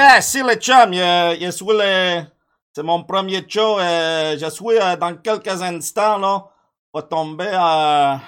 Yeah, 0.00 0.22
si 0.22 0.42
le 0.42 0.54
chum, 0.54 0.94
je, 0.94 1.36
je 1.42 1.50
suis 1.50 1.66
le... 1.66 2.22
C'est 2.72 2.82
mon 2.82 3.04
premier 3.04 3.44
show. 3.46 3.78
euh, 3.78 4.34
je 4.38 4.48
suis 4.48 4.78
euh, 4.78 4.96
dans 4.96 5.14
quelques 5.16 5.60
instants, 5.60 6.16
là. 6.16 6.46
Va 6.94 7.02
tomber 7.02 7.50
à... 7.52 8.18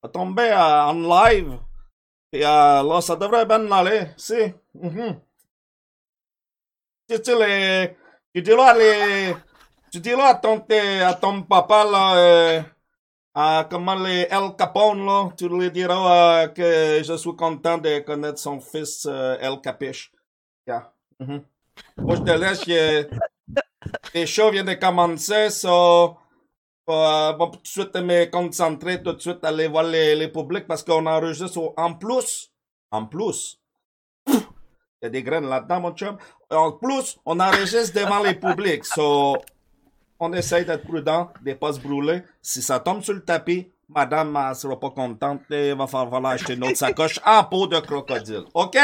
Va 0.00 0.08
tomber 0.08 0.52
euh, 0.52 0.84
en 0.84 0.92
live. 0.94 1.58
Et 2.32 2.46
euh, 2.46 2.82
là, 2.84 3.00
ça 3.00 3.16
devrait 3.16 3.44
bien 3.44 3.72
aller. 3.72 4.10
Si. 4.16 4.54
Mhm. 4.74 5.20
Tu, 7.08 7.20
tu, 7.20 7.36
les... 7.36 7.96
Tu 8.32 8.40
diras 8.42 8.74
les... 8.74 9.34
Tu 9.90 9.98
diras 9.98 10.28
à 10.28 10.34
ton, 10.36 10.64
à 11.04 11.14
ton 11.14 11.42
papa, 11.42 11.84
là... 11.84 12.14
euh, 12.14 12.62
à 13.34 13.66
comment 13.68 13.96
les 13.96 14.28
El 14.30 14.54
Capone, 14.56 15.04
là. 15.06 15.28
Tu 15.36 15.48
lui 15.48 15.72
diras 15.72 16.44
euh, 16.44 16.46
que 16.46 17.02
je 17.02 17.16
suis 17.16 17.34
content 17.34 17.78
de 17.78 17.98
connaître 17.98 18.38
son 18.38 18.60
fils 18.60 19.08
euh, 19.10 19.36
El 19.40 19.60
Capiche. 19.60 20.12
Yeah. 20.66 20.92
Mhm. 21.18 21.44
Moi, 21.98 22.16
je 22.16 22.22
te 22.22 22.30
laisse. 22.30 22.66
Les 24.14 24.26
shows 24.26 24.50
viennent 24.50 24.66
de 24.66 24.74
commencer, 24.74 25.50
so, 25.50 26.16
euh, 26.88 27.32
bon, 27.32 27.50
tout 27.50 27.60
de 27.60 27.66
suite 27.66 27.96
me 27.96 28.26
concentrer, 28.26 29.02
tout 29.02 29.12
de 29.12 29.20
suite 29.20 29.44
aller 29.44 29.68
voir 29.68 29.84
les, 29.84 30.14
les 30.14 30.28
publics 30.28 30.66
parce 30.66 30.82
qu'on 30.82 31.06
enregistre 31.06 31.72
en 31.76 31.94
plus. 31.94 32.52
En 32.90 33.06
plus. 33.06 33.58
Il 34.26 34.34
y 35.02 35.06
a 35.06 35.08
des 35.08 35.22
graines 35.22 35.48
là-dedans, 35.48 35.80
mon 35.80 35.92
chum. 35.92 36.16
En 36.50 36.72
plus, 36.72 37.18
on 37.24 37.40
enregistre 37.40 37.98
devant 37.98 38.22
les 38.22 38.34
publics. 38.34 38.84
So, 38.84 39.36
on 40.20 40.32
essaye 40.32 40.64
d'être 40.64 40.86
prudent, 40.86 41.32
de 41.44 41.54
pas 41.54 41.72
se 41.72 41.80
brûler. 41.80 42.22
Si 42.40 42.62
ça 42.62 42.78
tombe 42.78 43.02
sur 43.02 43.14
le 43.14 43.24
tapis, 43.24 43.71
madame 43.88 44.32
ne 44.32 44.54
sera 44.54 44.78
pas 44.78 44.90
contente. 44.90 45.42
Il 45.50 45.74
va 45.74 45.86
falloir 45.86 46.24
acheter 46.26 46.54
une 46.54 46.64
autre 46.64 46.76
sacoche 46.76 47.20
en 47.24 47.44
peau 47.44 47.66
de 47.66 47.80
crocodile. 47.80 48.44
OK? 48.54 48.76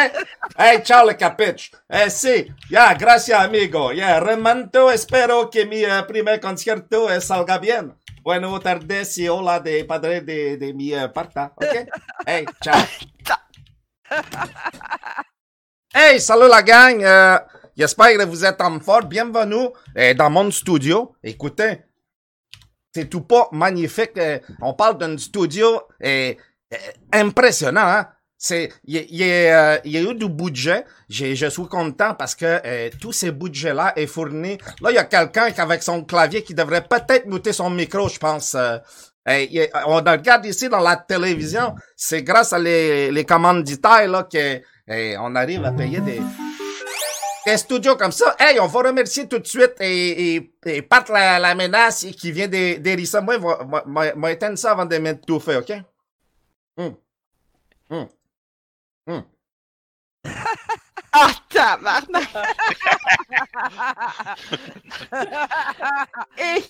Hey, 0.57 0.83
ciao 0.83 1.07
le 1.07 1.15
capiche. 1.15 1.73
Eh, 1.89 2.11
si. 2.11 2.53
Ya, 2.71 2.95
gracias, 2.95 3.41
amigo. 3.41 3.93
Ya, 3.93 4.21
remanto, 4.21 4.91
espero 4.91 5.51
que 5.51 5.65
mi 5.67 5.83
eh, 5.83 6.03
primer 6.07 6.41
concierto 6.41 7.11
eh, 7.11 7.21
salga 7.21 7.59
bien. 7.59 7.95
Bueno, 8.23 8.59
tardes 8.61 9.17
y 9.19 9.29
hola 9.29 9.61
de 9.61 9.85
padre 9.85 10.21
de, 10.21 10.57
de 10.57 10.75
mi 10.75 10.93
eh, 10.93 11.09
parta. 11.09 11.53
OK? 11.57 11.89
Hey, 12.27 12.45
ciao. 12.63 12.85
Hey, 15.93 16.21
salut 16.21 16.49
la 16.49 16.63
gang. 16.63 17.03
Euh, 17.03 17.39
J'espère 17.77 18.19
que 18.19 18.25
vous 18.25 18.45
êtes 18.45 18.61
en 18.61 18.81
forme. 18.81 19.07
Bienvenue 19.07 19.69
dans 20.17 20.31
mon 20.31 20.51
studio. 20.51 21.15
Écoutez, 21.23 21.83
c'est 22.99 23.09
tout 23.09 23.21
pas 23.21 23.49
magnifique. 23.53 24.19
euh, 24.19 24.39
on 24.61 24.75
parle 24.75 24.99
d'un 24.99 25.17
studio 25.19 25.83
euh, 26.05 26.35
impressionnant. 27.13 27.87
Hein? 27.87 28.09
C'est, 28.37 28.69
euh, 28.69 29.79
il 29.85 29.93
y 29.93 29.97
a 29.97 30.01
eu 30.01 30.15
du 30.15 30.29
budget. 30.29 30.85
Je 31.09 31.49
suis 31.49 31.67
content 31.67 32.15
parce 32.15 32.35
que 32.35 32.89
tous 32.99 33.13
ces 33.13 33.33
budgets-là 33.33 33.93
est 33.97 34.07
fourni. 34.07 34.59
Là, 34.81 34.91
il 34.91 34.95
y 34.95 34.99
a 34.99 35.05
quelqu'un 35.05 35.51
qui 35.51 35.61
avec 35.61 35.83
son 35.83 36.05
clavier 36.05 36.43
qui 36.43 36.55
devrait 36.55 36.85
peut-être 36.85 37.27
muter 37.27 37.53
son 37.53 37.71
micro, 37.71 38.09
je 38.09 38.19
pense. 38.19 38.57
on 39.27 39.97
regarde 39.97 40.47
ici 40.47 40.69
dans 40.69 40.81
la 40.81 40.97
télévision, 40.97 41.75
c'est 41.97 42.23
grâce 42.23 42.53
à 42.53 42.59
les, 42.61 43.11
les 43.11 43.25
commanditaires 43.25 44.09
là 44.09 44.23
que 44.23 44.61
on 45.19 45.35
arrive 45.35 45.65
à 45.65 45.73
payer 45.73 46.01
des, 46.01 46.21
des 47.51 47.57
studios 47.59 47.97
comme 47.97 48.13
ça. 48.13 48.35
Hey, 48.39 48.59
on 48.61 48.67
va 48.67 48.81
remercier 48.81 49.29
tout 49.29 49.39
de 49.39 49.47
suite 49.47 49.75
et, 49.81 50.37
et, 50.37 50.53
et 50.67 50.83
Pat 50.83 51.09
la, 51.09 51.39
la 51.39 51.55
menace 51.55 52.07
qui 52.17 52.33
vient 52.33 52.49
ça. 53.07 53.21
Moi, 53.21 53.39
va, 53.39 53.85
va 54.17 54.33
éteindre 54.33 54.59
ça 54.59 54.73
avant 54.73 54.87
de 54.87 54.97
mettre 54.99 55.25
tout 55.27 55.41
fait, 55.41 55.57
OK? 55.57 55.73
Hum. 56.77 56.97
Hum. 57.91 58.09
Hum. 59.07 59.25
Ah, 61.11 61.33
tabarnak! 61.49 62.29
Et 66.39 66.63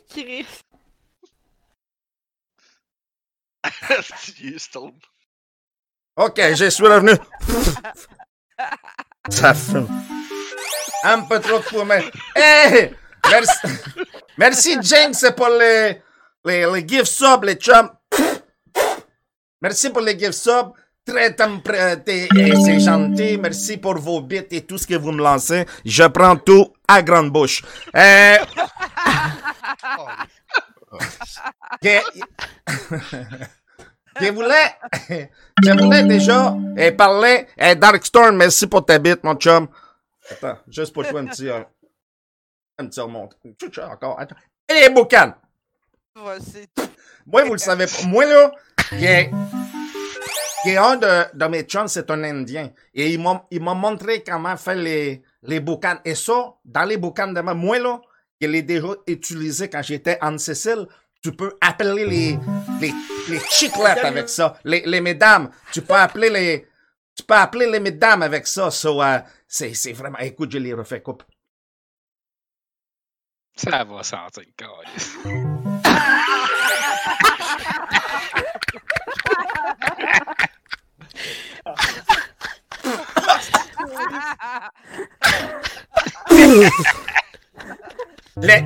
stone. 4.59 4.95
OK, 6.17 6.41
je 6.55 6.71
suis 6.71 6.87
revenu. 6.87 7.13
Ça 9.29 9.55
fume. 9.55 9.89
Un 11.05 11.21
peu 11.23 11.41
trop 11.41 11.59
de 11.59 11.63
fumée. 11.65 12.11
Hey! 12.35 12.95
Merci, 13.31 13.69
merci 14.37 14.77
James 14.83 15.15
pour 15.37 15.49
les, 15.49 16.01
les, 16.45 16.67
les 16.73 16.87
gift 16.89 17.07
subs, 17.07 17.45
les 17.45 17.55
chums. 17.57 17.91
Merci 19.61 19.91
pour 19.91 20.03
les 20.03 20.19
gift 20.19 20.33
subs. 20.33 20.73
Très 21.07 21.35
t'es- 21.35 22.29
eh, 22.37 22.55
c'est 22.65 22.81
gentil. 22.81 23.39
Merci 23.39 23.77
pour 23.79 23.97
vos 23.99 24.21
bits 24.21 24.45
et 24.51 24.63
tout 24.67 24.77
ce 24.79 24.87
que 24.87 24.95
vous 24.95 25.11
me 25.13 25.23
lancez. 25.23 25.65
Je 25.85 26.05
prends 26.05 26.37
tout 26.37 26.73
à 26.87 27.01
grande 27.03 27.31
bouche. 27.31 27.63
Euh, 27.97 28.37
que- 31.83 32.03
je 34.21 34.31
voulais, 34.33 34.77
je 35.65 35.71
voulais 35.83 36.03
déjà 36.05 36.55
eh, 36.77 36.93
parler. 36.93 37.47
Eh, 37.57 37.75
Darkstorm, 37.75 38.37
merci 38.37 38.67
pour 38.67 38.85
ta 38.85 38.99
bite, 38.99 39.23
mon 39.25 39.35
chum. 39.37 39.69
Attends, 40.31 40.59
juste 40.69 40.93
pour 40.93 41.07
toi 41.07 41.21
un 41.21 41.27
petit, 41.27 41.49
euh, 41.49 41.63
un 42.79 42.87
petit 42.87 43.01
remonte. 43.01 43.37
Encore, 43.91 44.21
attends. 44.21 44.37
Et 44.69 44.81
les 44.81 44.91
boucanes. 44.91 45.35
Moi, 47.27 47.45
vous 47.45 47.53
le 47.53 47.59
savez 47.59 47.87
pas. 47.87 48.07
Moi, 48.07 48.27
là, 48.27 48.53
il 48.93 49.05
est, 49.05 49.31
il 50.65 50.73
est 50.73 50.77
un 50.77 50.97
de, 50.97 51.37
de 51.37 51.45
mes 51.47 51.63
chums, 51.63 51.89
c'est 51.89 52.11
un 52.11 52.23
Indien. 52.25 52.71
Et 52.95 53.13
il 53.13 53.23
m'a, 53.23 53.47
il 53.51 53.63
m'a 53.63 53.75
montré 53.75 54.23
comment 54.23 54.57
faire 54.57 54.77
les, 54.77 55.23
les 55.43 55.61
boucanes. 55.61 56.01
Et 56.05 56.15
ça, 56.15 56.55
dans 56.65 56.85
les 56.85 56.97
boucanes 56.97 57.35
de 57.35 57.41
ma, 57.41 57.55
moi, 57.55 57.79
là, 57.79 58.01
je 58.41 58.47
l'ai 58.47 58.63
déjà 58.63 58.89
utilisé 59.07 59.69
quand 59.71 59.83
j'étais 59.83 60.19
en 60.21 60.37
Sicile. 60.39 60.87
Tu 61.23 61.33
peux 61.33 61.57
appeler 61.61 62.07
les, 62.07 62.39
les, 62.81 62.95
les 63.29 63.41
chiclettes 63.51 64.05
avec 64.05 64.29
ça. 64.29 64.57
Les, 64.65 64.83
les 64.87 65.01
mesdames. 65.01 65.51
Tu 65.73 65.83
peux 65.83 65.95
appeler 65.95 66.31
les, 66.31 66.68
tu 67.19 67.25
peux 67.25 67.35
appeler 67.35 67.67
les 67.71 67.81
mesdames 67.81 68.23
avec 68.23 68.47
ça. 68.47 68.71
So, 68.71 69.03
euh, 69.03 69.19
c'est, 69.47 69.93
vraiment, 69.93 70.19
écoute, 70.19 70.53
je 70.53 70.59
les 70.59 70.73
refais 70.73 71.03
coupe. 71.03 71.25
Ça 73.57 73.83
va 73.85 74.03
sentir. 74.05 74.45
Les, 88.41 88.65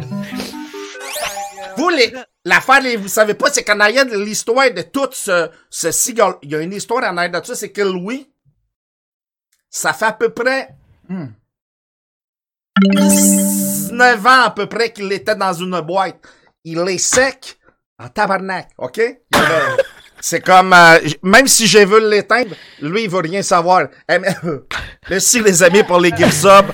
vous, 1.77 1.89
les, 1.89 2.13
l'affaire, 2.45 2.81
les- 2.83 2.97
vous 2.97 3.09
savez 3.09 3.33
pas, 3.35 3.51
c'est 3.51 3.65
qu'en 3.65 3.81
arrière 3.81 4.05
de 4.05 4.19
l'histoire 4.19 4.71
de 4.71 4.83
tout 4.83 5.09
ce, 5.13 5.49
ce 5.71 6.11
il 6.43 6.51
y 6.51 6.55
a 6.55 6.61
une 6.61 6.73
histoire 6.75 7.03
en 7.11 7.17
arrière 7.17 7.41
de 7.41 7.47
ça, 7.47 7.55
c'est 7.55 7.73
que 7.73 7.81
Louis, 7.81 8.31
ça 9.73 9.95
fait 9.95 10.05
à 10.05 10.13
peu 10.13 10.29
près, 10.29 10.69
hmm, 11.09 11.29
19 12.91 14.27
ans 14.27 14.43
à 14.45 14.51
peu 14.51 14.67
près 14.67 14.93
qu'il 14.93 15.11
était 15.13 15.35
dans 15.35 15.53
une 15.53 15.81
boîte. 15.81 16.19
Il 16.65 16.79
est 16.89 16.99
sec 16.99 17.59
en 17.99 18.09
tabarnak, 18.09 18.69
OK? 18.79 19.01
C'est 20.21 20.41
comme, 20.41 20.73
euh, 20.73 20.99
même 21.25 21.49
si 21.49 21.67
je 21.67 21.79
veux 21.79 22.09
l'éteindre, 22.09 22.55
lui, 22.81 23.05
il 23.05 23.11
veut 23.11 23.19
rien 23.23 23.43
savoir. 23.43 23.89
Eh, 24.09 24.19
Merci 25.11 25.41
les 25.41 25.63
amis 25.65 25.83
pour 25.83 25.99
les 25.99 26.11
gift 26.11 26.33
subs. 26.33 26.71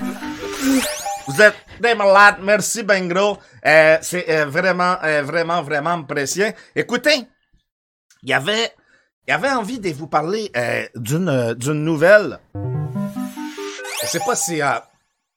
Vous 1.27 1.41
êtes 1.41 1.55
des 1.79 1.95
malades. 1.95 2.37
Merci, 2.43 2.83
ben 2.83 3.07
gros. 3.07 3.39
Euh, 3.65 3.97
c'est 4.01 4.29
euh, 4.29 4.45
vraiment, 4.45 4.97
vraiment, 5.23 5.63
vraiment 5.63 6.03
précieux. 6.03 6.51
Écoutez, 6.75 7.27
il 8.21 8.29
y 8.29 8.33
avait, 8.33 8.71
il 9.29 9.31
avait 9.31 9.51
envie 9.51 9.79
de 9.79 9.91
vous 9.91 10.07
parler 10.07 10.49
euh, 10.57 10.87
d'une, 10.95 11.29
euh, 11.29 11.53
d'une 11.53 11.83
nouvelle. 11.83 12.39
Je 14.01 14.07
sais 14.07 14.19
pas 14.21 14.35
si 14.35 14.59
euh, 14.59 14.79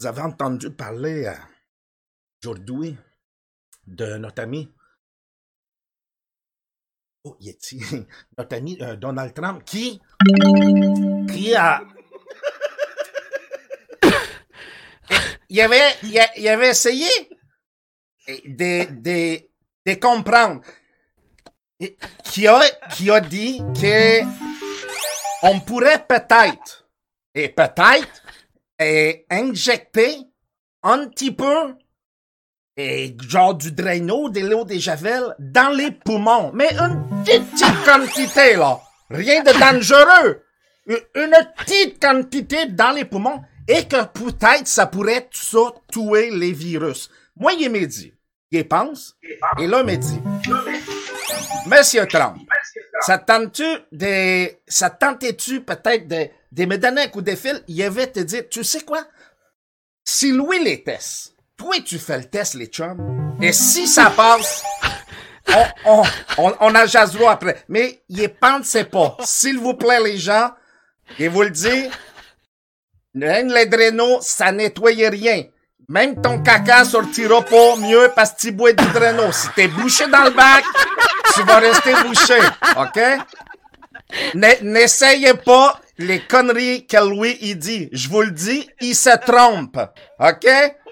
vous 0.00 0.06
avez 0.06 0.22
entendu 0.22 0.70
parler 0.70 1.30
aujourd'hui 2.42 2.96
de 3.86 4.16
notre 4.16 4.40
ami. 4.40 4.72
Oh, 7.24 7.36
Yeti. 7.38 7.82
Notre 8.38 8.56
ami 8.56 8.78
Donald 8.98 9.34
Trump 9.34 9.62
qui, 9.62 10.00
qui 11.30 11.54
a, 11.54 11.82
il 15.50 15.60
avait, 15.60 15.92
il 16.38 16.48
avait 16.48 16.70
essayé 16.70 17.10
de, 18.26 18.90
de, 19.02 19.38
de 19.84 19.94
comprendre. 20.00 20.62
Qui 22.24 22.46
a, 22.46 22.60
qui 22.94 23.10
a 23.10 23.20
dit 23.20 23.58
que 23.80 24.20
on 25.42 25.60
pourrait 25.60 26.04
peut-être, 26.08 26.86
et 27.34 27.48
peut-être, 27.48 28.22
et 28.78 29.26
injecter 29.30 30.16
un 30.82 31.08
petit 31.08 31.32
peu, 31.32 31.74
et 32.76 33.16
genre 33.28 33.54
du 33.54 33.72
Drano, 33.72 34.28
de 34.30 34.40
l'eau 34.40 34.64
de 34.64 34.74
Javel, 34.74 35.34
dans 35.38 35.74
les 35.76 35.90
poumons. 35.90 36.52
Mais 36.54 36.72
une 36.78 37.02
petite, 37.24 37.84
quantité, 37.84 38.56
là. 38.56 38.80
Rien 39.10 39.42
de 39.42 39.52
dangereux. 39.58 40.42
Une- 40.86 41.36
petite 41.56 42.00
quantité 42.00 42.66
dans 42.66 42.92
les 42.92 43.04
poumons. 43.04 43.42
et 43.68 43.84
que 43.86 44.04
peut-être 44.06 44.66
ça 44.66 44.86
pourrait 44.86 45.28
ça 45.32 45.60
tuer 45.92 46.30
les 46.30 46.50
virus. 46.52 47.08
Moi, 47.36 47.52
il 47.52 47.70
me 47.70 47.86
dit, 47.86 48.12
il 48.50 48.66
pense, 48.66 49.16
et 49.58 49.66
là, 49.68 49.80
il 49.80 49.86
me 49.86 49.96
dit, 49.96 50.20
Monsieur 51.66 52.06
Trump, 52.06 52.36
ça 53.00 53.18
tente-tu 53.18 53.64
de, 53.92 54.48
ça 54.66 54.90
tentait-tu 54.90 55.60
peut-être 55.62 56.08
de, 56.08 56.28
de 56.52 56.64
me 56.64 56.76
donner 56.76 57.02
un 57.02 57.08
coup 57.08 57.22
de 57.22 57.34
fil? 57.34 57.62
Il 57.68 57.82
avait 57.82 58.06
te 58.06 58.20
dire, 58.20 58.44
tu 58.50 58.64
sais 58.64 58.80
quoi? 58.80 59.04
Si 60.04 60.32
Louis 60.32 60.62
les 60.62 60.82
tests, 60.82 61.34
toi 61.56 61.76
tu 61.84 61.98
fais 61.98 62.18
le 62.18 62.24
test, 62.24 62.54
les 62.54 62.66
chums, 62.66 63.36
et 63.40 63.52
si 63.52 63.86
ça 63.86 64.10
passe, 64.10 64.64
on, 65.48 65.64
on, 65.84 66.02
on, 66.38 66.54
on 66.60 66.74
en 66.74 66.86
jasera 66.86 67.32
après. 67.32 67.64
Mais 67.68 68.02
il 68.08 68.28
pensez 68.28 68.84
pas. 68.84 69.16
S'il 69.24 69.58
vous 69.58 69.74
plaît, 69.74 70.00
les 70.02 70.18
gens, 70.18 70.50
et 71.18 71.28
vous 71.28 71.42
le 71.42 71.50
dis, 71.50 71.88
les 73.14 73.66
drainaux, 73.66 74.18
ça 74.22 74.50
nettoie 74.52 74.90
rien. 74.90 75.44
Même 75.88 76.22
ton 76.22 76.40
caca 76.42 76.84
sortira 76.84 77.42
pas 77.42 77.76
mieux 77.76 78.10
parce 78.14 78.32
que 78.32 78.40
tu 78.40 78.52
bois 78.52 78.72
du 78.72 78.86
drainau. 78.92 79.30
Si 79.32 79.48
t'es 79.54 79.68
bouché 79.68 80.06
dans 80.06 80.24
le 80.24 80.30
bac, 80.30 80.64
tu 81.34 81.42
vas 81.44 81.58
rester 81.58 81.94
bouché. 82.04 82.38
OK? 82.76 83.00
N'essayez 84.62 85.34
pas 85.34 85.80
les 85.98 86.20
conneries 86.20 86.86
que 86.86 86.96
Louis 86.98 87.38
il 87.40 87.58
dit. 87.58 87.88
Je 87.92 88.08
vous 88.08 88.22
le 88.22 88.30
dis, 88.30 88.68
il 88.80 88.94
se 88.94 89.16
trompe. 89.24 89.78
OK? 90.18 90.46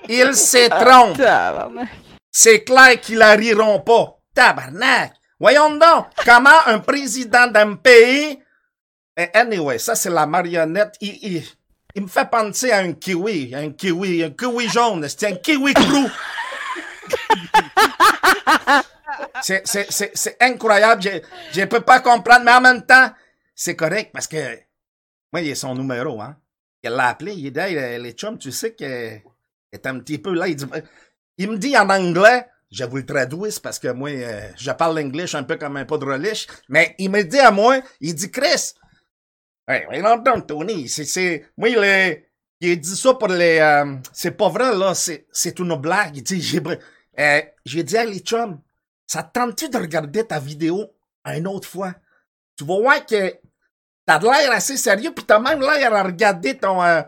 Il 0.09 0.35
se 0.35 0.69
trompe. 0.69 1.19
Tabarnak. 1.19 1.89
C'est 2.31 2.65
clair 2.65 3.01
qu'ils 3.01 3.19
la 3.19 3.33
riront 3.33 3.81
pas. 3.81 4.17
Tabarnak! 4.35 5.13
Voyons 5.39 5.77
donc, 5.77 6.07
comment 6.25 6.51
un 6.67 6.79
président 6.79 7.47
d'un 7.47 7.75
pays... 7.75 8.39
Eh, 9.17 9.29
Anyway, 9.35 9.79
ça 9.79 9.95
c'est 9.95 10.11
la 10.11 10.27
marionnette. 10.27 10.95
Il, 11.01 11.19
il, 11.23 11.43
il 11.95 12.03
me 12.03 12.09
fait 12.09 12.29
penser 12.31 12.71
à 12.71 12.79
un 12.79 12.93
kiwi, 12.93 13.55
un 13.55 13.73
kiwi, 13.73 14.23
un 14.23 14.31
kiwi 14.31 14.69
jaune. 14.69 15.07
C'est 15.09 15.27
un 15.27 15.37
kiwi 15.37 15.75
crew. 15.75 16.09
c'est, 19.43 20.37
incroyable. 20.41 21.03
Je, 21.03 21.11
je 21.53 21.65
peux 21.65 21.81
pas 21.81 22.01
comprendre, 22.01 22.45
mais 22.45 22.53
en 22.53 22.61
même 22.61 22.85
temps, 22.85 23.11
c'est 23.55 23.77
correct 23.77 24.11
parce 24.13 24.27
que 24.27 24.59
moi, 25.33 25.43
il 25.43 25.49
est 25.49 25.55
son 25.55 25.75
numéro, 25.75 26.21
hein. 26.21 26.37
Il 26.83 26.91
l'a 26.91 27.09
appelé, 27.09 27.35
il 27.35 27.53
dit, 27.53 27.61
Hey, 27.61 28.01
les 28.01 28.13
chums, 28.13 28.39
tu 28.39 28.51
sais 28.53 28.75
que 28.75 29.21
est 29.73 29.87
un 29.87 29.99
petit 30.01 30.19
peu 30.19 30.35
là. 30.35 30.47
Il, 31.39 31.51
me 31.51 31.59
dit 31.59 31.77
en 31.77 31.89
anglais, 31.89 32.47
je 32.71 32.85
vous 32.85 32.97
le 32.97 33.07
traduis 33.07 33.59
parce 33.63 33.79
que 33.79 33.89
moi, 33.89 34.11
euh, 34.11 34.49
je 34.57 34.71
parle 34.73 34.99
l'anglais 34.99 35.35
un 35.35 35.45
peu 35.45 35.57
comme 35.57 35.77
un 35.77 35.85
peu 35.85 35.99
de 35.99 36.05
relish, 36.05 36.47
mais 36.69 36.95
il 36.99 37.11
me 37.11 37.23
dit 37.23 37.39
à 37.39 37.51
moi, 37.51 37.81
il 38.01 38.15
dit, 38.15 38.31
Chris, 38.31 38.73
hey, 39.69 40.03
non, 40.03 40.23
Tony, 40.43 40.89
c'est, 40.89 41.51
moi, 41.57 41.69
il 41.69 41.79
est, 41.79 42.31
il 42.61 42.81
dit 42.81 42.97
ça 42.97 43.15
pour 43.15 43.29
les, 43.29 43.59
euh, 43.59 43.97
c'est 44.13 44.33
pas 44.33 44.49
vrai, 44.49 44.77
là, 44.77 44.95
c'est, 44.95 45.59
une 45.59 45.77
blague. 45.77 46.17
Il 46.17 46.23
dit, 46.23 46.41
j'ai, 46.41 46.61
euh, 47.19 47.43
dit 47.65 47.97
à 47.97 48.05
les 48.05 48.21
chums, 48.21 48.61
ça 49.11 49.25
te 49.25 49.33
tente-tu 49.33 49.69
de 49.69 49.77
regarder 49.77 50.25
ta 50.25 50.39
vidéo 50.39 50.87
une 51.27 51.49
autre 51.49 51.69
fois? 51.69 51.95
Tu 52.57 52.65
vas 52.65 52.79
voir 52.79 53.05
que 53.05 53.35
t'as 54.07 54.21
de 54.21 54.25
l'air 54.25 54.53
assez 54.53 54.77
sérieux, 54.77 55.11
puis 55.13 55.25
t'as 55.25 55.41
même 55.41 55.61
l'air 55.61 55.93
à 55.93 56.05
regarder 56.05 56.57
ton, 56.57 56.81
euh, 56.81 57.03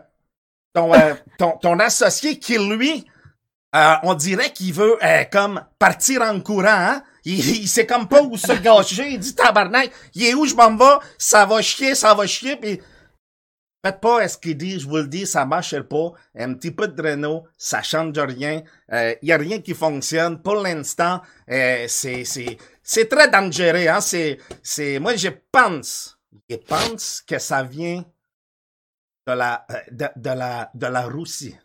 ton, 0.73 0.93
euh, 0.93 1.13
ton, 1.37 1.51
ton 1.61 1.79
associé 1.79 2.37
qui, 2.39 2.57
lui, 2.57 3.07
euh, 3.73 3.93
on 4.03 4.15
dirait 4.15 4.51
qu'il 4.51 4.73
veut 4.73 4.97
euh, 5.01 5.23
comme 5.31 5.63
partir 5.79 6.23
en 6.23 6.41
courant, 6.41 6.67
hein? 6.67 7.03
Il, 7.23 7.39
il 7.61 7.69
sait 7.69 7.85
comme 7.85 8.09
pas 8.09 8.21
où 8.21 8.35
se 8.35 8.51
gâcher. 8.51 9.11
Il 9.11 9.19
dit 9.19 9.33
tabarnak, 9.33 9.89
il 10.13 10.25
est 10.25 10.33
où 10.33 10.45
je 10.45 10.55
m'en 10.55 10.75
vais? 10.75 10.99
Ça 11.17 11.45
va 11.45 11.61
chier, 11.61 11.95
ça 11.95 12.13
va 12.13 12.27
chier, 12.27 12.57
puis 12.57 12.81
faites 13.83 13.99
pas 13.99 14.27
ce 14.27 14.37
qu'il 14.37 14.57
dit, 14.57 14.79
je 14.79 14.87
vous 14.87 14.97
le 14.97 15.07
dis, 15.07 15.25
ça 15.27 15.45
marche 15.45 15.79
pas. 15.81 16.11
Un 16.35 16.53
petit 16.53 16.71
peu 16.71 16.87
de 16.87 17.01
Renault, 17.01 17.45
ça 17.57 17.81
change 17.81 18.17
rien. 18.17 18.63
Il 18.91 19.17
y 19.27 19.31
a 19.31 19.37
rien 19.37 19.59
qui 19.59 19.73
fonctionne. 19.73 20.41
Pour 20.41 20.55
l'instant, 20.55 21.21
euh, 21.49 21.85
c'est, 21.87 22.23
c'est, 22.23 22.57
c'est 22.81 23.07
très 23.07 23.29
dangereux, 23.29 23.87
hein? 23.87 24.01
C'est, 24.01 24.37
c'est, 24.61 24.99
moi, 24.99 25.15
je 25.15 25.29
pense, 25.51 26.17
je 26.49 26.55
pense 26.55 27.21
que 27.21 27.37
ça 27.39 27.63
vient 27.63 28.05
de 29.27 29.33
la, 29.33 29.65
euh, 29.71 30.09
de 30.15 30.29
la, 30.29 30.71
de 30.73 30.87
la 30.87 31.01
Russie. 31.01 31.57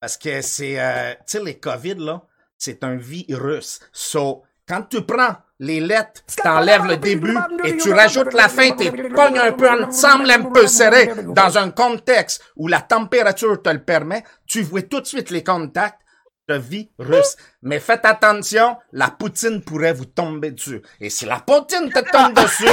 Parce 0.00 0.16
que 0.16 0.42
c'est, 0.42 0.78
euh, 0.78 1.14
tu 1.26 1.38
sais, 1.38 1.42
les 1.42 1.58
COVID, 1.58 1.96
là, 1.96 2.26
c'est 2.58 2.84
un 2.84 2.96
virus. 2.96 3.80
So, 3.92 4.44
quand 4.66 4.82
tu 4.82 5.02
prends 5.02 5.36
les 5.60 5.80
lettres, 5.80 6.22
t'enlèves 6.42 6.86
le 6.86 6.96
début 6.96 7.36
et 7.64 7.76
tu 7.76 7.92
rajoutes 7.92 8.32
la 8.32 8.48
fin, 8.48 8.70
t'es 8.72 8.90
pognes 8.90 9.38
un 9.38 9.52
peu 9.52 9.70
ensemble, 9.70 10.30
un 10.30 10.42
peu 10.42 10.66
serré, 10.66 11.10
dans 11.28 11.58
un 11.58 11.70
contexte 11.70 12.42
où 12.56 12.66
la 12.66 12.80
température 12.80 13.62
te 13.62 13.70
le 13.70 13.82
permet, 13.82 14.24
tu 14.46 14.62
vois 14.62 14.82
tout 14.82 15.00
de 15.00 15.06
suite 15.06 15.30
les 15.30 15.44
contacts 15.44 16.00
de 16.48 16.56
virus. 16.56 17.36
Mais 17.62 17.80
faites 17.80 18.04
attention, 18.04 18.76
la 18.92 19.08
poutine 19.08 19.62
pourrait 19.62 19.92
vous 19.92 20.04
tomber 20.04 20.50
dessus. 20.50 20.82
Et 21.00 21.08
si 21.08 21.24
la 21.24 21.40
poutine 21.40 21.90
te 21.90 22.00
tombe 22.00 22.34
dessus, 22.34 22.68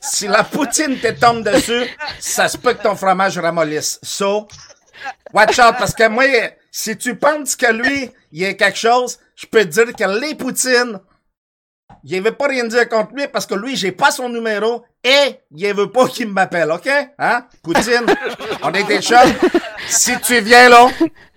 si 0.00 0.28
la 0.28 0.44
poutine 0.44 0.98
te 0.98 1.12
tombe 1.12 1.42
dessus, 1.42 1.84
ça 2.18 2.48
se 2.48 2.56
peut 2.56 2.74
que 2.74 2.82
ton 2.82 2.96
fromage 2.96 3.38
ramollisse. 3.38 3.98
So, 4.02 4.48
watch 5.32 5.58
out, 5.58 5.74
parce 5.78 5.94
que 5.94 6.08
moi, 6.08 6.24
si 6.76 6.98
tu 6.98 7.14
penses 7.14 7.54
que 7.54 7.72
lui, 7.72 8.10
il 8.32 8.40
y 8.40 8.44
a 8.44 8.54
quelque 8.54 8.76
chose, 8.76 9.20
je 9.36 9.46
peux 9.46 9.64
te 9.64 9.68
dire 9.68 9.94
que 9.94 10.20
les 10.20 10.34
poutines, 10.34 10.98
il 12.02 12.20
veut 12.20 12.34
pas 12.34 12.48
rien 12.48 12.66
dire 12.66 12.88
contre 12.88 13.14
lui 13.14 13.28
parce 13.28 13.46
que 13.46 13.54
lui, 13.54 13.76
j'ai 13.76 13.92
pas 13.92 14.10
son 14.10 14.28
numéro 14.28 14.84
et 15.04 15.38
il 15.52 15.72
veut 15.72 15.92
pas 15.92 16.08
qu'il 16.08 16.26
m'appelle, 16.26 16.72
ok? 16.72 16.88
Hein? 17.16 17.46
Poutine, 17.62 18.06
on 18.64 18.72
est 18.72 18.82
des 18.82 19.00
chums. 19.00 19.32
Si 19.86 20.18
tu 20.22 20.40
viens 20.40 20.68
là, 20.68 20.88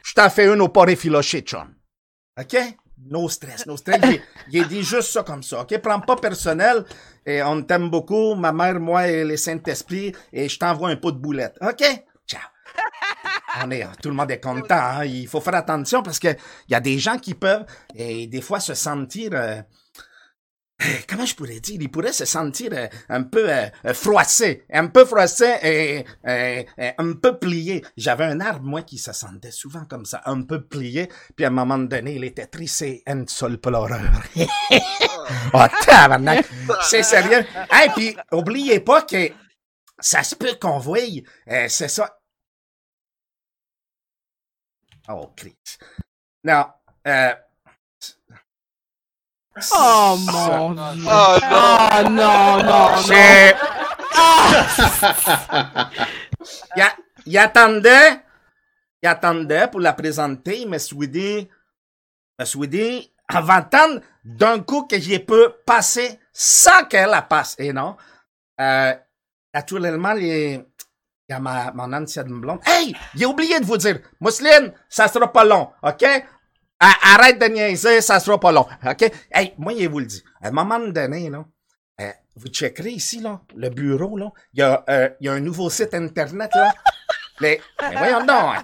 je 0.04 0.14
t'en 0.16 0.28
fais 0.32 0.52
une 0.52 0.60
au 0.60 0.70
porc 0.70 0.90
effiloché, 0.90 1.42
chum. 1.42 1.72
OK? 2.40 2.58
No 3.06 3.30
stress, 3.30 3.68
no 3.68 3.78
stress. 3.78 4.02
Il, 4.52 4.68
dit 4.68 4.82
juste 4.82 5.12
ça 5.12 5.22
comme 5.22 5.44
ça, 5.44 5.62
OK? 5.62 5.78
Prends 5.78 6.00
pas 6.00 6.16
personnel. 6.16 6.84
Et 7.28 7.44
on 7.44 7.62
t'aime 7.62 7.92
beaucoup, 7.92 8.34
ma 8.34 8.52
mère, 8.52 8.80
moi 8.80 9.08
et 9.08 9.24
les 9.24 9.38
Saint-Esprit, 9.38 10.14
et 10.34 10.50
je 10.50 10.58
t'envoie 10.58 10.90
un 10.90 10.96
pot 10.96 11.12
de 11.12 11.20
boulettes. 11.20 11.58
OK? 11.62 11.84
Tout 14.02 14.10
le 14.10 14.16
monde 14.16 14.32
est 14.32 14.40
content. 14.40 14.76
hein. 14.76 15.06
Il 15.06 15.28
faut 15.28 15.42
faire 15.42 15.56
attention 15.56 16.04
parce 16.04 16.20
que 16.20 16.30
il 16.30 16.72
y 16.72 16.76
a 16.76 16.80
des 16.80 17.00
gens 17.00 17.18
qui 17.18 17.34
peuvent, 17.34 17.66
et 17.96 18.28
des 18.28 18.42
fois, 18.42 18.60
se 18.60 18.74
sentir... 18.74 19.32
euh, 19.34 19.62
comment 21.10 21.26
je 21.26 21.34
pourrais 21.34 21.60
dire, 21.60 21.78
il 21.82 21.90
pourrait 21.90 22.14
se 22.14 22.26
sentir 22.26 22.70
euh, 22.74 22.88
un 23.10 23.24
peu 23.24 23.50
euh, 23.52 23.68
froissé, 23.96 24.64
un 24.72 24.88
peu 24.88 25.06
froissé 25.06 25.56
et 25.64 26.06
un 26.24 27.14
peu 27.14 27.40
plié. 27.40 27.84
J'avais 27.98 28.26
un 28.26 28.40
arbre, 28.40 28.64
moi, 28.66 28.84
qui 28.84 29.00
se 29.00 29.12
sentait 29.12 29.50
souvent 29.52 29.86
comme 29.86 30.06
ça, 30.06 30.22
un 30.26 30.44
peu 30.44 30.62
plié, 30.64 31.10
puis 31.36 31.46
à 31.46 31.48
un 31.48 31.52
moment 31.52 31.80
donné, 31.80 32.16
il 32.16 32.24
était 32.24 32.46
triste 32.46 32.84
et 32.84 33.02
un 33.08 33.24
seul 33.28 33.58
pleureur. 33.58 34.00
oh, 35.54 35.64
tabarnak! 35.84 36.46
C'est 36.84 37.02
sérieux? 37.04 37.44
Et 37.84 37.90
puis, 37.96 38.16
oubliez 38.32 38.80
pas 38.80 39.02
que 39.02 39.30
ça 40.00 40.22
se 40.22 40.36
peut 40.36 40.58
qu'on 40.62 40.78
voie, 40.78 41.00
euh, 41.50 41.66
c'est 41.70 41.88
ça. 41.88 42.20
Oh, 45.10 45.32
Christ. 45.36 45.80
Non, 46.44 46.66
euh, 47.08 47.34
Oh 49.74 50.16
mon 50.20 50.72
dieu. 50.74 50.74
Oh 50.74 50.74
non! 50.74 51.10
Oh 51.10 51.38
non, 51.50 52.10
non, 52.12 52.64
non. 52.64 52.98
C'est. 53.02 53.56
il, 56.76 56.82
a- 56.82 56.96
il 57.26 57.38
attendait. 57.40 58.22
Il 59.02 59.08
attendait 59.08 59.68
pour 59.68 59.80
la 59.80 59.94
présenter. 59.94 60.62
Je 60.62 60.68
me 60.68 60.78
suis 60.78 61.08
dit. 61.08 61.50
Avant 63.30 63.56
d'attendre 63.56 64.02
d'un 64.24 64.60
coup 64.60 64.84
que 64.86 64.98
j'y 65.00 65.20
peux 65.20 65.54
passer 65.66 66.18
sans 66.32 66.86
qu'elle 66.86 67.10
la 67.10 67.22
passe. 67.24 67.56
Et 67.58 67.74
non? 67.74 67.98
Euh, 68.62 68.94
naturellement, 69.54 70.14
les. 70.14 70.64
Il 71.30 71.34
y 71.34 71.36
a 71.36 71.40
ma, 71.40 71.72
mon 71.74 71.92
ancienne 71.92 72.40
blonde. 72.40 72.60
Hey! 72.66 72.96
J'ai 73.14 73.26
oublié 73.26 73.60
de 73.60 73.66
vous 73.66 73.76
dire. 73.76 74.00
Mousseline, 74.22 74.72
ça 74.88 75.10
sera 75.10 75.32
pas 75.32 75.44
long. 75.44 75.70
OK? 75.84 76.06
Arrête 76.80 77.38
de 77.38 77.48
niaiser, 77.48 78.00
ça 78.00 78.22
sera 78.22 78.40
pas 78.40 78.54
long. 78.54 78.66
OK? 78.86 79.12
Hey, 79.30 79.54
moi, 79.58 79.74
je 79.78 79.88
vous 79.90 80.00
le 80.00 80.06
dis. 80.06 80.24
À 80.42 80.48
un 80.48 80.52
moment 80.52 80.80
donné, 80.80 81.30
là, 81.30 81.44
euh, 82.00 82.12
vous 82.38 82.48
checkerez 82.48 82.92
ici, 82.92 83.20
là, 83.20 83.42
le 83.58 83.70
bureau, 83.70 84.16
là. 84.18 84.30
Il 84.54 84.60
y, 84.60 84.64
a, 84.64 84.86
euh, 84.88 85.10
y 85.20 85.28
a 85.28 85.34
un 85.34 85.42
nouveau 85.42 85.70
site 85.70 85.94
Internet, 85.94 86.52
là. 86.56 86.72
Les... 87.42 87.60
Mais 87.82 87.98
voyons 87.98 88.26
donc. 88.26 88.56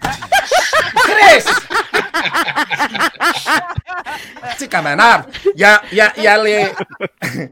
Chris! 0.96 1.43
tu 4.51 4.58
sais, 4.58 4.67
comme 4.70 4.88
un 4.88 5.00
arbre. 5.00 5.27
Il 5.53 5.60
y 5.60 5.65
a, 5.65 5.82
y 5.91 6.00
a, 6.00 6.17
y 6.17 6.27
a 6.27 6.41
les... 6.41 6.72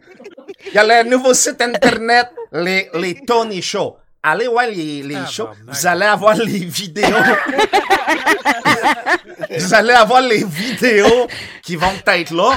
il 0.67 0.73
y 0.73 0.77
a 0.77 1.03
le 1.03 1.09
nouveau 1.09 1.33
site 1.33 1.61
Internet, 1.61 2.29
les, 2.53 2.89
les 2.93 3.25
Tony 3.25 3.61
Show. 3.61 3.97
Allez 4.23 4.47
voir 4.47 4.67
les, 4.67 5.01
les 5.03 5.25
shows. 5.25 5.49
Vous 5.67 5.87
allez 5.87 6.05
avoir 6.05 6.35
les 6.35 6.65
vidéos. 6.65 7.07
vous 9.57 9.73
allez 9.73 9.93
avoir 9.93 10.21
les 10.21 10.43
vidéos 10.43 11.27
qui 11.63 11.75
vont 11.75 11.91
être 12.05 12.33
là 12.33 12.51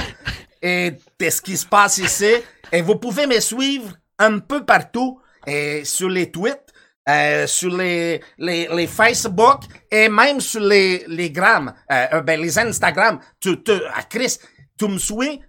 et 0.61 0.91
de 1.19 1.29
ce 1.29 1.41
qui 1.41 1.57
se 1.57 1.65
passe 1.65 1.97
ici. 1.97 2.31
Et 2.71 2.81
vous 2.81 2.95
pouvez 2.97 3.27
me 3.27 3.39
suivre 3.39 3.93
un 4.19 4.39
peu 4.39 4.65
partout 4.65 5.19
et 5.45 5.83
sur 5.85 6.09
les 6.09 6.31
tweets. 6.31 6.61
euh, 7.07 7.45
sur 7.45 7.69
les, 7.75 8.19
les, 8.39 8.67
les 8.67 8.87
Facebook 8.87 9.61
et 9.91 10.09
même 10.09 10.41
sur 10.41 10.61
les, 10.61 11.03
les 11.07 11.29
Gram, 11.29 11.71
euh, 11.91 12.05
euh, 12.13 12.21
ben, 12.21 12.41
les 12.41 12.57
Instagram. 12.57 13.19
Tu, 13.39 13.61
tu, 13.61 13.73
à 13.93 14.01
Chris, 14.03 14.37
tu 14.77 14.87
me 14.87 14.97
suis, 14.97 15.39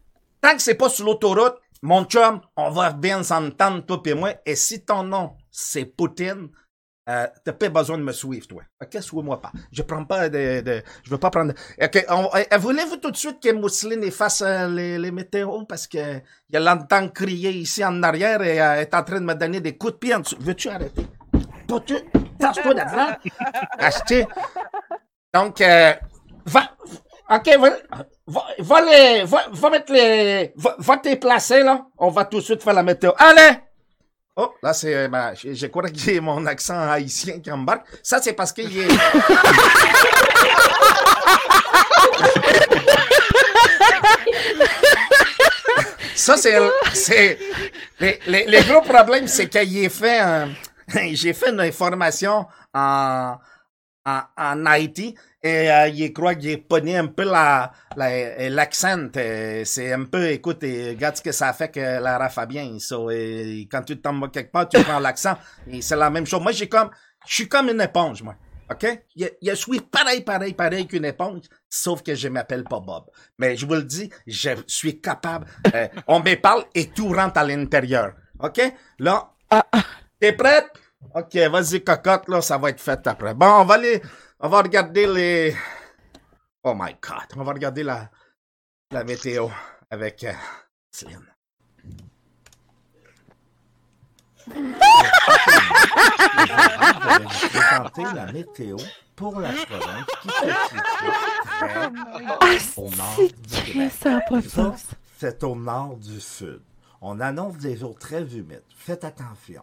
tant 0.43 0.55
que 0.55 0.61
c'est 0.61 0.75
pas 0.75 0.91
sur 0.91 1.07
l'autoroute, 1.07 1.55
mon 1.81 2.05
chum, 2.05 2.43
on 2.57 2.71
va 2.71 2.93
bien 2.93 3.23
s'entendre, 3.23 3.87
toi 3.87 4.03
et 4.05 4.13
moi. 4.15 4.33
Et 4.45 4.55
si 4.55 4.85
ton 4.85 5.03
nom, 5.03 5.33
c'est 5.59 5.87
Poutine, 5.87 6.49
euh, 7.09 7.27
t'as 7.45 7.53
pas 7.53 7.69
besoin 7.71 7.97
de 7.99 8.03
me 8.03 8.13
suivre, 8.13 8.47
toi. 8.47 8.63
Ok, 8.83 9.01
suis-moi 9.01 9.41
pas. 9.41 9.53
Je 9.73 9.83
prends 9.83 10.05
pas 10.05 10.29
de, 10.29 10.61
de 10.61 10.83
je 11.05 11.11
veux 11.11 11.19
pas 11.19 11.31
prendre. 11.31 11.55
Ok, 11.81 12.05
on- 12.11 12.29
euh, 12.35 12.59
voulez-vous 12.59 12.97
tout 12.97 13.11
de 13.11 13.17
suite 13.17 13.41
que 13.43 13.53
Mousseline 13.53 14.03
efface 14.05 14.43
euh, 14.43 14.69
les, 14.69 14.99
les 14.99 15.11
météos? 15.13 15.65
Parce 15.67 15.87
que 15.87 16.21
il 16.51 16.59
l'entend 16.59 17.09
crier 17.09 17.51
ici 17.53 17.85
en 17.85 18.03
arrière 18.03 18.43
et 18.43 18.61
euh, 18.61 18.81
est 18.83 18.93
en 18.95 19.03
train 19.05 19.21
de 19.21 19.25
me 19.25 19.35
donner 19.35 19.61
des 19.61 19.77
coups 19.79 19.95
de 19.95 19.99
pied 19.99 20.15
en 20.15 20.21
dessous. 20.21 20.37
Veux-tu 20.41 20.69
arrêter? 20.69 21.07
Peux-tu? 21.69 21.95
Tasse-toi 22.39 22.75
de 22.75 22.79
là. 22.81 23.19
Acheter. 23.79 24.27
Donc, 25.33 25.61
euh, 25.61 25.93
va, 26.47 26.71
ok, 27.31 27.57
va, 27.59 27.71
va, 28.27 28.45
va 28.59 28.81
les, 28.83 29.25
va, 29.25 29.47
va 29.53 29.71
mettre 29.71 29.93
les, 29.93 30.53
va, 30.57 30.75
va 30.79 30.97
te 30.99 31.15
placer, 31.17 31.63
là. 31.63 31.87
On 31.99 32.09
va 32.11 32.25
tout 32.25 32.39
de 32.39 32.43
suite 32.43 32.63
faire 32.63 32.75
la 32.75 32.83
météo. 32.83 33.13
Allez! 33.17 33.59
Oh, 34.37 34.55
là, 34.63 34.75
c'est, 34.75 35.09
ben, 35.09 35.33
je, 35.35 35.67
crois 35.67 35.89
que 35.89 35.97
j'ai 35.97 36.21
mon 36.21 36.45
accent 36.47 36.79
haïtien 36.79 37.41
qui 37.41 37.51
embarque. 37.51 37.87
Ça, 38.03 38.21
c'est 38.21 38.35
parce 38.35 38.53
qu'il 38.53 38.79
est... 38.79 38.89
Ça, 46.15 46.37
c'est, 46.37 46.59
c'est, 46.93 47.39
les 48.01 48.63
gros 48.69 48.83
problèmes, 48.83 49.29
c'est 49.29 49.49
qu'il 49.49 49.79
est 49.79 49.89
fait 49.89 50.19
un, 50.19 50.49
j'ai 51.13 51.33
fait 51.33 51.51
une 51.51 51.73
formation 51.73 52.47
en, 52.75 53.37
en, 54.05 54.21
en 54.37 54.67
Haïti 54.67 55.15
et 55.47 55.71
euh, 55.71 55.89
il 55.89 56.13
croit 56.13 56.35
qu'il 56.35 56.51
est 56.51 56.57
pogné 56.59 56.97
un 56.97 57.07
peu 57.07 57.25
la, 57.25 57.73
la- 57.97 58.49
l'accent. 58.51 59.09
euh, 59.17 59.63
c'est 59.65 59.93
un 59.93 60.05
peu, 60.05 60.29
écoute, 60.31 60.63
et 60.65 60.91
regarde 60.91 61.17
ce 61.17 61.23
que 61.23 61.33
ça 61.33 61.53
fait 61.53 61.69
que 61.71 61.81
Lara 61.81 62.29
Fabien. 62.29 62.79
So, 62.79 63.11
et 63.11 63.69
quand 63.71 63.83
tu 63.83 64.01
tombes 64.01 64.31
quelque 64.31 64.53
part, 64.53 64.69
tu 64.69 64.81
prends 64.83 64.99
l'accent. 64.99 65.37
Et 65.69 65.81
c'est 65.83 65.97
la 65.97 66.11
même 66.11 66.27
chose. 66.27 66.41
Moi, 66.43 66.53
j'ai 66.53 66.69
comme, 66.69 66.91
je 67.27 67.35
suis 67.35 67.49
comme 67.49 67.69
une 67.69 67.81
éponge, 67.81 68.23
moi. 68.23 68.35
OK? 68.71 68.85
Je, 69.17 69.27
je 69.43 69.55
suis 69.55 69.81
pareil, 69.81 70.23
pareil, 70.23 70.53
pareil 70.53 70.87
qu'une 70.89 71.05
éponge, 71.05 71.43
sauf 71.71 72.03
que 72.03 72.15
je 72.17 72.27
m'appelle 72.29 72.65
pas 72.65 72.81
Bob. 72.81 73.05
Mais 73.39 73.57
je 73.57 73.65
vous 73.65 73.75
le 73.75 73.85
dis, 73.85 74.11
je 74.27 74.51
suis 74.67 75.01
capable. 75.01 75.47
euh, 75.75 75.87
on 76.09 76.19
me 76.21 76.35
parle 76.35 76.65
et 76.75 76.87
tout 76.89 77.09
rentre 77.09 77.39
à 77.39 77.45
l'intérieur. 77.45 78.13
OK? 78.41 78.61
Là, 78.99 79.31
T'es 80.19 80.33
prête? 80.33 80.67
Ok, 81.15 81.37
vas-y, 81.37 81.85
cocotte, 81.85 82.29
là, 82.29 82.41
ça 82.41 82.59
va 82.59 82.71
être 82.71 82.81
fait 82.81 83.07
après. 83.07 83.35
Bon, 83.35 83.47
on 83.61 83.65
va 83.65 83.75
aller, 83.75 84.03
on 84.41 84.49
va 84.49 84.63
regarder 84.63 85.07
les... 85.07 85.57
Oh 86.63 86.75
my 86.75 86.97
God, 87.01 87.27
on 87.37 87.45
va 87.45 87.53
regarder 87.53 87.83
la, 87.83 88.11
la 88.91 89.05
météo 89.05 89.49
avec 89.91 90.25
euh, 90.25 90.33
Céline. 90.91 91.25
Présenter 97.53 98.05
la 98.15 98.33
météo 98.33 98.77
pour 99.15 99.41
la 99.41 99.53
province 99.53 100.07
qui 100.23 100.29
se 100.29 100.35
situe 100.69 101.11
très 101.45 101.87
au 102.77 102.91
nord 102.91 103.17
du 103.19 103.63
Québec. 103.63 103.93
Ça 103.93 104.21
c'est 105.19 105.43
au 105.45 105.57
nord 105.57 105.97
du 105.97 106.21
sud. 106.21 106.61
On 107.01 107.21
annonce 107.21 107.57
des 107.57 107.77
jours 107.77 107.99
très 107.99 108.23
humides. 108.23 108.63
Faites 108.77 109.05
attention. 109.05 109.63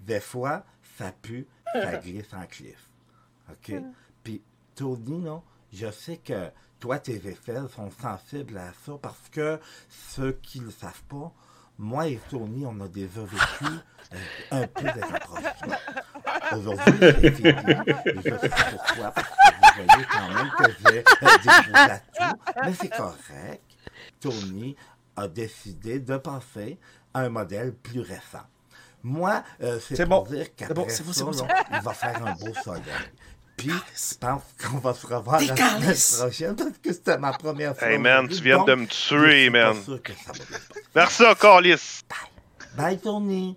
Des 0.00 0.20
fois, 0.20 0.64
ça 0.96 1.12
pue, 1.12 1.46
ça 1.72 1.96
glisse 2.04 2.32
en 2.32 2.46
cliff. 2.46 2.88
OK? 3.50 3.74
Tony, 4.74 5.22
là, 5.24 5.40
je 5.72 5.90
sais 5.90 6.16
que 6.18 6.50
toi, 6.80 6.98
tes 6.98 7.16
aisselles 7.16 7.68
sont 7.74 7.90
sensibles 7.90 8.58
à 8.58 8.72
ça 8.84 8.92
parce 9.00 9.28
que 9.30 9.58
ceux 9.88 10.32
qui 10.42 10.60
ne 10.60 10.66
le 10.66 10.70
savent 10.70 11.02
pas, 11.08 11.32
moi 11.78 12.06
et 12.06 12.20
Tony, 12.30 12.64
on 12.66 12.80
a 12.80 12.88
déjà 12.88 13.20
vécu 13.22 13.72
un 14.50 14.66
peu 14.66 14.82
des 14.82 15.00
rapprochements. 15.00 15.76
Aujourd'hui, 16.52 16.94
c'est 17.00 17.30
fini. 17.32 17.48
Et 17.48 18.14
je 18.16 18.38
sais 18.38 18.50
pourquoi, 18.70 19.10
parce 19.10 19.28
que 19.28 19.80
vous 19.80 19.86
voyez 19.86 20.06
quand 20.10 20.28
même 20.28 20.50
que 20.58 20.72
j'ai 20.80 20.98
euh, 20.98 21.38
des 21.42 21.66
bouts 21.66 21.72
d'atouts, 21.72 22.40
mais 22.64 22.74
c'est 22.74 22.88
correct. 22.90 23.62
Tony 24.20 24.76
a 25.16 25.28
décidé 25.28 26.00
de 26.00 26.16
passer 26.16 26.78
à 27.12 27.20
un 27.20 27.28
modèle 27.28 27.74
plus 27.74 28.00
récent. 28.00 28.44
Moi, 29.02 29.42
euh, 29.62 29.78
c'est 29.80 30.06
pour 30.06 30.24
bon. 30.24 30.30
dire 30.30 30.54
qu'après 30.54 30.74
bon, 30.74 30.88
ça, 30.88 31.24
bon, 31.24 31.46
il 31.72 31.80
va 31.80 31.92
faire 31.92 32.26
un 32.26 32.32
beau 32.34 32.54
soleil. 32.54 32.82
Puis, 33.64 33.72
je 33.72 34.14
pense 34.18 34.42
qu'on 34.62 34.76
va 34.76 34.92
se 34.92 35.06
revoir 35.06 35.40
la 35.40 35.56
semaine 35.56 35.96
prochaine 36.18 36.54
parce 36.56 36.78
que 36.82 36.92
c'était 36.92 37.16
ma 37.16 37.32
première 37.32 37.74
fois. 37.74 37.88
Hey 37.88 37.96
man, 37.96 38.28
tu 38.28 38.42
viens 38.42 38.62
de 38.62 38.74
me 38.74 38.86
tuer, 38.86 39.48
man. 39.48 39.82
sûr 39.82 40.02
que 40.02 40.12
ça 40.12 40.32
va 40.32 40.32
bien 40.34 40.44
se 40.44 40.68
passer. 40.68 40.82
Merci, 40.94 41.24
Calis. 41.40 42.00
Bye, 42.76 42.98
Tony. 42.98 43.56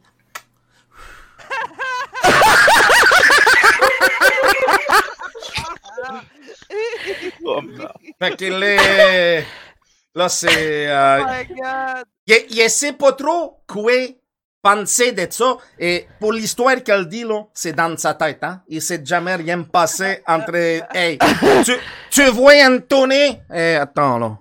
Oh, 7.43 7.61
merde. 7.61 7.91
Fait 8.19 8.35
qu'il 8.37 8.63
est... 8.63 9.45
Là, 10.15 10.29
c'est... 10.29 10.87
euh, 10.89 11.21
Oh 11.21 11.29
my 11.29 11.55
god! 11.55 12.05
Il, 12.27 12.45
il 12.49 12.69
sait 12.69 12.93
pas 12.93 13.11
trop 13.11 13.61
quoi? 13.67 13.91
Penser 14.67 15.13
de 15.13 15.27
ça. 15.29 15.57
Et 15.79 16.07
pour 16.19 16.33
l'histoire 16.33 16.83
qu'elle 16.83 17.07
dit, 17.07 17.23
là, 17.23 17.45
c'est 17.53 17.73
dans 17.73 17.95
sa 17.97 18.13
tête, 18.15 18.43
hein. 18.43 18.61
Il 18.67 18.81
s'est 18.81 19.01
jamais 19.03 19.35
rien 19.35 19.63
passé 19.63 20.21
entre, 20.27 20.55
hey, 20.93 21.17
tu, 21.63 21.73
tu 22.09 22.25
vois 22.31 22.67
Anthony? 22.67 23.39
Eh, 23.53 23.75
attends, 23.75 24.19
là. 24.19 24.37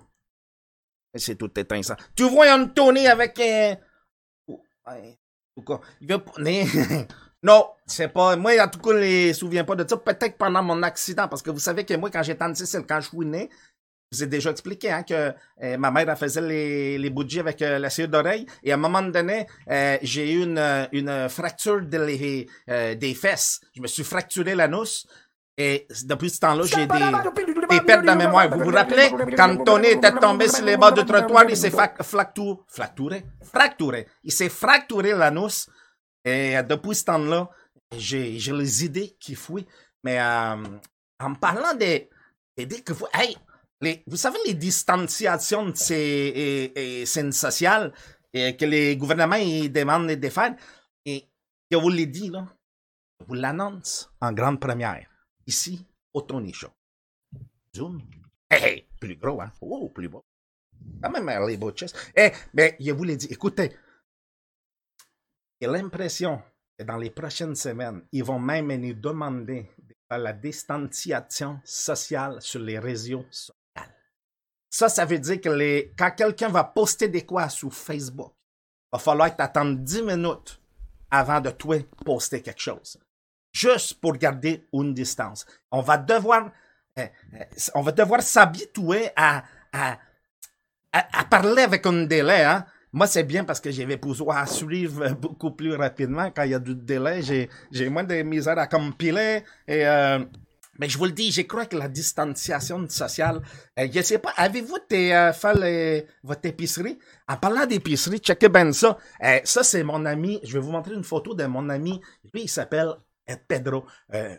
C'est 1.15 1.35
tout 1.35 1.57
éteint, 1.57 1.81
ça. 1.81 1.95
Tu 2.15 2.23
vois 2.23 2.53
Anthony 2.53 3.07
avec, 3.07 3.39
euh? 3.39 3.75
Il 6.01 6.07
veut 6.07 6.21
non, 7.43 7.69
c'est 7.85 8.09
pas, 8.09 8.35
moi, 8.35 8.51
en 8.61 8.67
tout 8.67 8.79
cas, 8.79 8.91
je 8.91 9.27
me 9.27 9.33
souviens 9.33 9.63
pas 9.63 9.75
de 9.75 9.87
ça. 9.87 9.97
Peut-être 9.97 10.37
pendant 10.37 10.61
mon 10.61 10.83
accident, 10.83 11.27
parce 11.27 11.41
que 11.41 11.51
vous 11.51 11.59
savez 11.59 11.85
que 11.85 11.93
moi, 11.95 12.09
quand 12.11 12.23
j'étais 12.23 12.43
en 12.43 12.53
Sicile, 12.53 12.83
quand 12.87 12.99
je 12.99 13.07
suis 13.07 13.25
né, 13.25 13.49
vous 14.11 14.23
ai 14.23 14.27
déjà 14.27 14.51
expliqué 14.51 14.91
hein, 14.91 15.03
que 15.03 15.33
euh, 15.63 15.77
ma 15.77 15.91
mère 15.91 16.17
faisait 16.17 16.41
les, 16.41 17.09
bougies 17.09 17.39
avec 17.39 17.61
euh, 17.61 17.77
la 17.79 17.89
cire 17.89 18.07
d'oreille 18.07 18.45
et 18.63 18.71
à 18.71 18.75
un 18.75 18.77
moment 18.77 19.01
donné, 19.01 19.47
euh, 19.69 19.97
j'ai 20.01 20.31
eu 20.31 20.43
une, 20.43 21.29
fracture 21.29 21.81
de 21.81 22.93
des 22.93 23.13
fesses. 23.15 23.61
Je 23.75 23.81
me 23.81 23.87
suis 23.87 24.03
fracturé 24.03 24.55
l'anus 24.55 25.07
et 25.57 25.87
depuis 26.05 26.29
ce 26.29 26.39
temps-là, 26.39 26.63
j'ai 26.65 26.85
des, 26.85 27.81
pertes 27.81 28.05
de 28.05 28.11
mémoire. 28.11 28.49
Vous 28.49 28.63
vous 28.63 28.71
rappelez 28.71 29.09
quand 29.35 29.57
Tony 29.63 29.87
était 29.87 30.11
tombé 30.13 30.47
sur 30.47 30.63
les 30.63 30.77
bords 30.77 30.93
du 30.93 31.03
trottoir, 31.03 31.45
il 31.49 31.57
s'est 31.57 31.71
fa- 31.71 31.93
fractu- 31.99 32.59
fracturé, 32.67 33.25
fracturé. 33.41 34.07
Il 34.23 34.31
s'est 34.31 34.49
fracturé 34.49 35.13
l'anus 35.13 35.67
et 36.23 36.55
depuis 36.63 36.95
ce 36.95 37.05
temps-là, 37.05 37.49
j'ai 37.97 38.37
les 38.37 38.85
idées 38.85 39.15
qui 39.19 39.35
fouillent. 39.35 39.67
Mais 40.03 40.21
en 40.21 41.33
parlant 41.41 41.73
des 41.73 42.09
idées 42.57 42.81
que 42.81 42.93
vous... 42.93 43.07
les, 43.81 44.03
vous 44.07 44.17
savez, 44.17 44.39
les 44.45 44.53
distanciations 44.53 45.69
de 45.69 45.75
ces 45.75 45.95
et, 45.95 47.01
et 47.01 47.05
scènes 47.05 47.31
sociales 47.31 47.93
que 48.33 48.65
les 48.65 48.95
gouvernements 48.97 49.35
ils 49.35 49.71
demandent 49.71 50.11
de 50.11 50.29
faire, 50.29 50.55
et 51.05 51.27
je 51.71 51.77
vous 51.77 51.89
l'ai 51.89 52.05
dit, 52.05 52.29
là, 52.29 52.45
je 53.19 53.25
vous 53.25 53.33
l'annonce 53.33 54.11
en 54.21 54.31
grande 54.31 54.59
première, 54.59 55.09
ici, 55.45 55.85
au 56.13 56.21
Tony 56.21 56.53
Show. 56.53 56.69
Zoom. 57.75 58.01
Hey, 58.49 58.63
hey, 58.63 58.87
plus 58.99 59.15
gros, 59.15 59.41
hein? 59.41 59.51
Oh, 59.61 59.89
plus 59.89 60.07
beau. 60.07 60.23
Quand 61.01 61.09
même, 61.09 61.47
les 61.47 61.57
beaux. 61.57 61.73
Eh, 62.15 62.31
mais 62.53 62.77
je 62.79 62.91
vous 62.91 63.03
l'ai 63.03 63.17
dit, 63.17 63.27
écoutez, 63.29 63.75
j'ai 65.59 65.67
l'impression 65.67 66.41
que 66.77 66.83
dans 66.83 66.97
les 66.97 67.09
prochaines 67.09 67.55
semaines, 67.55 68.07
ils 68.11 68.23
vont 68.23 68.39
même 68.39 68.73
nous 68.75 68.93
demander 68.93 69.69
de 69.79 69.95
faire 70.07 70.19
la 70.19 70.33
distanciation 70.33 71.59
sociale 71.63 72.41
sur 72.41 72.61
les 72.61 72.77
réseaux 72.77 73.25
sociaux. 73.31 73.55
Ça, 74.69 74.89
ça 74.89 75.05
veut 75.05 75.19
dire 75.19 75.39
que 75.39 75.95
quand 75.97 76.11
quelqu'un 76.11 76.49
va 76.49 76.63
poster 76.63 77.07
des 77.07 77.25
quoi 77.25 77.49
sur 77.49 77.73
Facebook, 77.73 78.33
va 78.91 78.99
falloir 78.99 79.35
t'attendre 79.35 79.77
10 79.77 80.03
minutes 80.03 80.61
avant 81.09 81.39
de 81.39 81.51
toi 81.51 81.77
poster 82.05 82.41
quelque 82.41 82.61
chose. 82.61 82.97
Juste 83.51 83.99
pour 84.01 84.13
garder 84.13 84.67
une 84.73 84.93
distance. 84.93 85.45
On 85.71 85.81
va 85.81 85.97
devoir, 85.97 86.51
euh, 86.99 87.07
euh, 87.33 88.19
s'habituer 88.19 89.09
à, 89.15 89.43
parler 91.29 91.63
avec 91.63 91.85
un 91.85 92.03
délai, 92.03 92.43
hein. 92.43 92.65
Moi, 92.93 93.05
c'est 93.05 93.23
bien 93.23 93.43
parce 93.43 93.59
que 93.59 93.69
je 93.69 93.83
vais 93.83 93.97
pouvoir 93.97 94.47
suivre 94.47 95.09
beaucoup 95.21 95.51
plus 95.51 95.75
rapidement. 95.75 96.31
Quand 96.31 96.43
il 96.43 96.51
y 96.51 96.53
a 96.53 96.59
du 96.59 96.73
délai, 96.73 97.21
j'ai, 97.21 97.49
j'ai 97.71 97.89
moins 97.89 98.03
de 98.03 98.21
misère 98.21 98.57
à 98.57 98.65
compiler. 98.65 99.43
Et, 99.67 99.85
euh, 99.85 100.19
mais 100.79 100.89
je 100.89 100.97
vous 100.97 101.05
le 101.05 101.11
dis, 101.11 101.31
je 101.31 101.41
crois 101.41 101.65
que 101.65 101.75
la 101.75 101.87
distanciation 101.87 102.87
sociale, 102.89 103.41
euh, 103.79 103.87
je 103.91 104.01
sais 104.01 104.19
pas, 104.19 104.33
avez-vous 104.37 104.77
euh, 104.91 105.33
fait 105.33 106.07
votre 106.23 106.45
épicerie? 106.45 106.97
En 107.27 107.37
parlant 107.37 107.65
d'épicerie, 107.65 108.19
checkez 108.19 108.49
bien 108.49 108.71
ça. 108.71 108.97
Euh, 109.23 109.39
ça, 109.43 109.63
c'est 109.63 109.83
mon 109.83 110.05
ami, 110.05 110.39
je 110.43 110.53
vais 110.53 110.59
vous 110.59 110.71
montrer 110.71 110.93
une 110.93 111.03
photo 111.03 111.33
de 111.33 111.45
mon 111.45 111.69
ami. 111.69 112.01
Lui, 112.33 112.43
il 112.43 112.49
s'appelle 112.49 112.93
Pedro, 113.47 113.85
euh, 114.13 114.35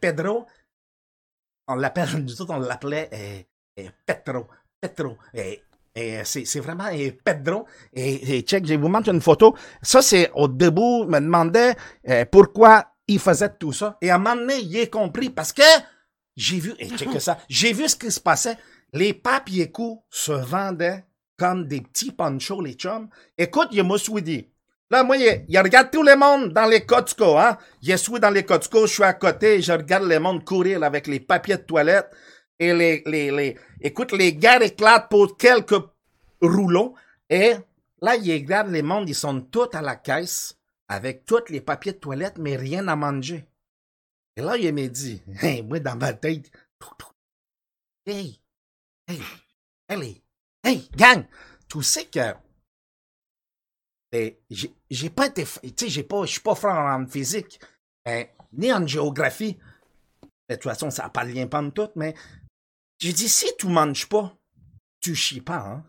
Pedro, 0.00 0.46
on 1.68 1.74
l'appelle, 1.74 2.08
nous 2.24 2.40
autres, 2.40 2.54
on 2.54 2.60
l'appelait 2.60 3.46
Petro, 4.06 4.46
Petro. 4.80 5.16
c'est 5.94 6.60
vraiment 6.60 6.88
Pedro. 7.24 7.66
Et, 7.92 8.38
et 8.38 8.42
check, 8.42 8.66
je 8.66 8.74
vous 8.74 8.88
montrer 8.88 9.12
une 9.12 9.20
photo. 9.20 9.54
Ça, 9.82 10.00
c'est 10.00 10.30
au 10.34 10.48
début, 10.48 11.04
me 11.06 11.18
demandait 11.20 11.74
eh, 12.04 12.24
pourquoi 12.24 12.95
il 13.08 13.18
faisait 13.18 13.52
tout 13.58 13.72
ça. 13.72 13.98
Et 14.00 14.10
à 14.10 14.16
un 14.16 14.18
moment 14.18 14.36
donné, 14.36 14.58
il 14.58 14.76
est 14.76 14.90
compris 14.90 15.30
parce 15.30 15.52
que 15.52 15.62
j'ai 16.36 16.58
vu, 16.58 16.74
et 16.78 16.88
check 16.88 17.20
ça, 17.20 17.38
j'ai 17.48 17.72
vu 17.72 17.88
ce 17.88 17.96
qui 17.96 18.10
se 18.10 18.20
passait. 18.20 18.58
Les 18.92 19.14
papiers 19.14 19.70
coups 19.70 20.02
se 20.10 20.32
vendaient 20.32 21.04
comme 21.36 21.66
des 21.66 21.80
petits 21.80 22.12
ponchos, 22.12 22.60
les 22.62 22.74
chums. 22.74 23.08
Écoute, 23.36 23.68
il 23.72 23.84
me 23.84 23.98
suis 23.98 24.22
dit, 24.22 24.48
Là, 24.88 25.02
moi, 25.02 25.16
il, 25.16 25.44
il 25.48 25.58
regarde 25.58 25.90
tout 25.90 26.04
le 26.04 26.16
monde 26.16 26.52
dans 26.52 26.66
les 26.66 26.86
Costco, 26.86 27.36
hein. 27.36 27.58
Il 27.82 27.98
suis 27.98 28.20
dans 28.20 28.30
les 28.30 28.44
Costco, 28.44 28.86
je 28.86 28.92
suis 28.92 29.02
à 29.02 29.14
côté, 29.14 29.60
je 29.60 29.72
regarde 29.72 30.04
le 30.04 30.20
monde 30.20 30.44
courir 30.44 30.84
avec 30.84 31.08
les 31.08 31.18
papiers 31.18 31.56
de 31.56 31.62
toilette. 31.62 32.08
Et 32.58 32.72
les, 32.72 33.02
les, 33.04 33.30
les, 33.32 33.56
écoute, 33.80 34.12
les 34.12 34.34
gars 34.34 34.62
éclatent 34.62 35.08
pour 35.10 35.36
quelques 35.36 35.82
rouleaux. 36.40 36.94
Et 37.28 37.54
là, 38.00 38.14
il 38.16 38.32
regarde 38.32 38.70
les 38.70 38.82
mondes, 38.82 39.08
ils 39.08 39.14
sont 39.14 39.40
tous 39.40 39.68
à 39.74 39.82
la 39.82 39.96
caisse 39.96 40.56
avec 40.88 41.24
tous 41.24 41.48
les 41.48 41.60
papiers 41.60 41.92
de 41.92 41.98
toilette, 41.98 42.38
mais 42.38 42.56
rien 42.56 42.86
à 42.88 42.96
manger. 42.96 43.46
Et 44.36 44.42
là, 44.42 44.56
il 44.56 44.72
me 44.74 44.88
dit, 44.88 45.22
hey, 45.42 45.62
moi, 45.62 45.80
dans 45.80 45.96
ma 45.96 46.12
tête, 46.12 46.50
hey, 48.06 48.40
hey, 49.08 49.20
hey, 49.88 50.22
hey, 50.62 50.88
gang, 50.96 51.24
tu 51.68 51.82
sais 51.82 52.06
que 52.06 52.34
et 54.12 54.40
j'ai 54.88 55.10
pas 55.10 55.26
été, 55.26 55.44
tu 55.44 55.70
sais, 55.76 55.88
j'ai 55.88 56.02
pas, 56.02 56.24
je 56.24 56.32
suis 56.32 56.40
pas 56.40 56.54
fort 56.54 56.72
en 56.72 57.06
physique, 57.06 57.60
mais, 58.04 58.34
ni 58.52 58.72
en 58.72 58.86
géographie. 58.86 59.58
De 60.48 60.54
toute 60.54 60.62
façon, 60.62 60.90
ça 60.90 61.04
n'a 61.04 61.10
pas 61.10 61.26
de 61.26 61.32
lien 61.32 61.48
pas 61.48 61.68
tout, 61.70 61.90
mais 61.96 62.14
j'ai 62.98 63.12
dit, 63.12 63.28
si 63.28 63.46
tu 63.58 63.66
manges 63.66 64.08
pas, 64.08 64.34
tu 65.00 65.14
chies 65.14 65.40
pas, 65.40 65.58
hein. 65.58 65.84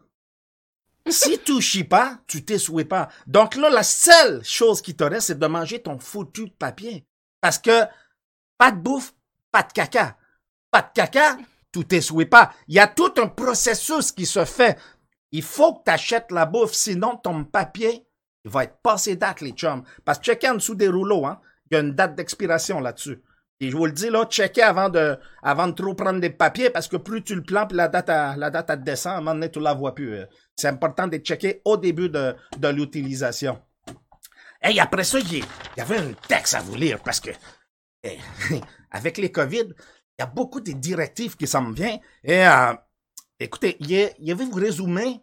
Si 1.11 1.39
tu 1.39 1.61
chies 1.61 1.83
pas, 1.83 2.19
tu 2.27 2.43
t'essoues 2.43 2.85
pas. 2.85 3.09
Donc 3.25 3.55
là, 3.55 3.69
la 3.69 3.83
seule 3.83 4.43
chose 4.43 4.81
qui 4.81 4.95
te 4.95 5.03
reste, 5.03 5.27
c'est 5.27 5.39
de 5.39 5.47
manger 5.47 5.81
ton 5.81 5.99
foutu 5.99 6.49
papier. 6.49 7.05
Parce 7.41 7.59
que, 7.59 7.83
pas 8.57 8.71
de 8.71 8.79
bouffe, 8.79 9.13
pas 9.51 9.63
de 9.63 9.71
caca. 9.71 10.17
Pas 10.71 10.81
de 10.81 10.89
caca, 10.93 11.37
tu 11.71 11.85
t'essoues 11.85 12.25
pas. 12.25 12.53
Il 12.67 12.75
y 12.75 12.79
a 12.79 12.87
tout 12.87 13.13
un 13.17 13.27
processus 13.27 14.11
qui 14.11 14.25
se 14.25 14.45
fait. 14.45 14.77
Il 15.31 15.43
faut 15.43 15.75
que 15.75 15.83
tu 15.85 15.91
achètes 15.91 16.31
la 16.31 16.45
bouffe, 16.45 16.73
sinon 16.73 17.17
ton 17.17 17.43
papier, 17.43 18.07
il 18.45 18.51
va 18.51 18.63
être 18.63 18.77
passé 18.81 19.15
date, 19.15 19.41
les 19.41 19.51
chums. 19.51 19.83
Parce 20.05 20.19
que 20.19 20.25
checker 20.25 20.49
en 20.49 20.55
dessous 20.55 20.75
des 20.75 20.87
rouleaux, 20.87 21.25
hein, 21.25 21.39
il 21.69 21.73
y 21.75 21.77
a 21.77 21.81
une 21.81 21.93
date 21.93 22.15
d'expiration 22.15 22.79
là-dessus. 22.79 23.21
Et 23.59 23.71
je 23.71 23.75
vous 23.77 23.87
le 23.87 23.91
dis, 23.91 24.09
là, 24.09 24.25
checker 24.25 24.61
avant 24.61 24.89
de, 24.89 25.17
avant 25.41 25.67
de 25.67 25.73
trop 25.73 25.95
prendre 25.95 26.19
des 26.19 26.29
papiers, 26.29 26.69
parce 26.69 26.87
que 26.87 26.97
plus 26.97 27.23
tu 27.23 27.33
le 27.33 27.41
plans, 27.41 27.65
plus 27.65 27.75
la 27.75 27.87
date, 27.87 28.09
à, 28.09 28.35
la 28.35 28.51
date, 28.51 28.69
elle 28.69 28.83
descend, 28.83 29.13
à 29.13 29.17
un 29.17 29.21
moment 29.21 29.33
donné, 29.33 29.49
tu 29.49 29.59
la 29.59 29.73
vois 29.73 29.95
plus. 29.95 30.13
euh. 30.13 30.25
C'est 30.55 30.67
important 30.67 31.07
de 31.07 31.17
checker 31.17 31.61
au 31.65 31.75
début 31.77 32.09
de, 32.09 32.35
de 32.57 32.67
l'utilisation. 32.67 33.59
Et 34.61 34.79
après 34.79 35.03
ça, 35.03 35.19
il 35.19 35.39
y, 35.39 35.81
avait 35.81 35.97
un 35.97 36.13
texte 36.27 36.53
à 36.53 36.61
vous 36.61 36.75
lire, 36.75 37.01
parce 37.01 37.19
que, 37.19 37.31
avec 38.91 39.17
les 39.17 39.31
COVID, 39.31 39.65
il 39.69 40.21
y 40.21 40.23
a 40.23 40.27
beaucoup 40.27 40.61
de 40.61 40.71
directives 40.73 41.35
qui 41.35 41.47
s'en 41.47 41.71
viennent. 41.71 41.99
Et, 42.23 42.47
euh, 42.47 42.73
écoutez, 43.39 43.77
il 43.79 43.91
y 43.91 44.31
avait 44.31 44.45
vous 44.45 44.53
résumer 44.53 45.21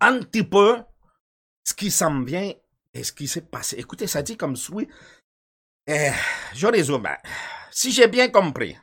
un 0.00 0.20
petit 0.20 0.44
peu 0.44 0.78
ce 1.62 1.74
qui 1.74 1.90
s'en 1.90 2.22
vient 2.22 2.52
et 2.94 3.04
ce 3.04 3.12
qui 3.12 3.28
s'est 3.28 3.42
passé. 3.42 3.76
Écoutez, 3.78 4.06
ça 4.06 4.22
dit 4.22 4.36
comme 4.36 4.56
suit. 4.56 4.88
Eh, 5.90 6.12
je 6.52 6.66
résume. 6.66 7.08
Si 7.70 7.92
j'ai 7.92 8.08
bien 8.08 8.28
compris, 8.28 8.76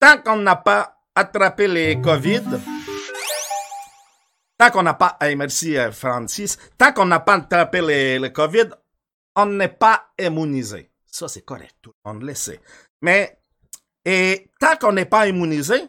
tant 0.00 0.20
qu'on 0.22 0.38
n'a 0.38 0.56
pas 0.56 0.98
attrapé 1.14 1.68
les 1.68 2.00
COVID, 2.00 2.42
tant 4.58 4.70
qu'on 4.70 4.82
n'a 4.82 4.94
pas, 4.94 5.16
eh, 5.22 5.36
merci 5.36 5.78
euh, 5.78 5.92
Francis, 5.92 6.58
tant 6.76 6.92
qu'on 6.92 7.06
n'a 7.06 7.20
pas 7.20 7.34
attrapé 7.34 7.80
les, 7.80 8.18
le 8.18 8.30
COVID, 8.30 8.70
on 9.36 9.46
n'est 9.46 9.68
pas 9.68 10.08
immunisé. 10.18 10.90
Ça, 11.06 11.28
c'est 11.28 11.42
correct. 11.42 11.76
Monde 12.04 12.24
le 12.24 12.34
sait. 12.34 12.60
Mais, 13.02 13.38
et 14.04 14.50
tant 14.58 14.76
qu'on 14.80 14.94
n'est 14.94 15.04
pas 15.04 15.28
immunisé, 15.28 15.80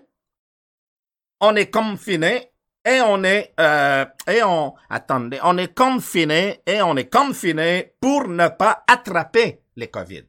on 1.42 1.56
est 1.56 1.72
confiné 1.72 2.52
et 2.86 3.02
on 3.02 3.24
est 3.24 3.56
euh, 3.60 4.06
et 4.28 4.44
on 4.44 4.76
attendez, 4.88 5.40
on 5.44 5.58
est 5.58 5.74
confiné 5.76 6.62
et 6.68 6.84
on 6.84 6.96
est 6.96 7.12
confiné 7.12 7.96
pour 8.00 8.28
ne 8.28 8.50
pas 8.50 8.84
attraper 8.88 9.64
les 9.78 9.90
COVID. 9.90 10.26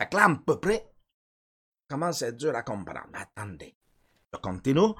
Fait 0.00 0.08
que 0.08 0.16
là, 0.16 0.24
à 0.24 0.36
peu 0.44 0.58
près, 0.58 0.84
comment 1.88 2.12
c'est 2.12 2.36
dur 2.36 2.54
à 2.56 2.62
comprendre. 2.62 3.08
Attendez, 3.14 3.74
je 4.32 4.38
continue. 4.40 4.94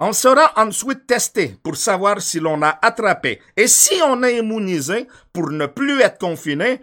On 0.00 0.12
sera 0.12 0.52
ensuite 0.56 1.06
testé 1.06 1.56
pour 1.62 1.76
savoir 1.76 2.20
si 2.20 2.40
l'on 2.40 2.60
a 2.62 2.78
attrapé 2.82 3.40
et 3.56 3.68
si 3.68 3.94
on 4.02 4.22
est 4.24 4.38
immunisé 4.38 5.06
pour 5.32 5.50
ne 5.50 5.66
plus 5.66 6.00
être 6.00 6.18
confiné 6.18 6.82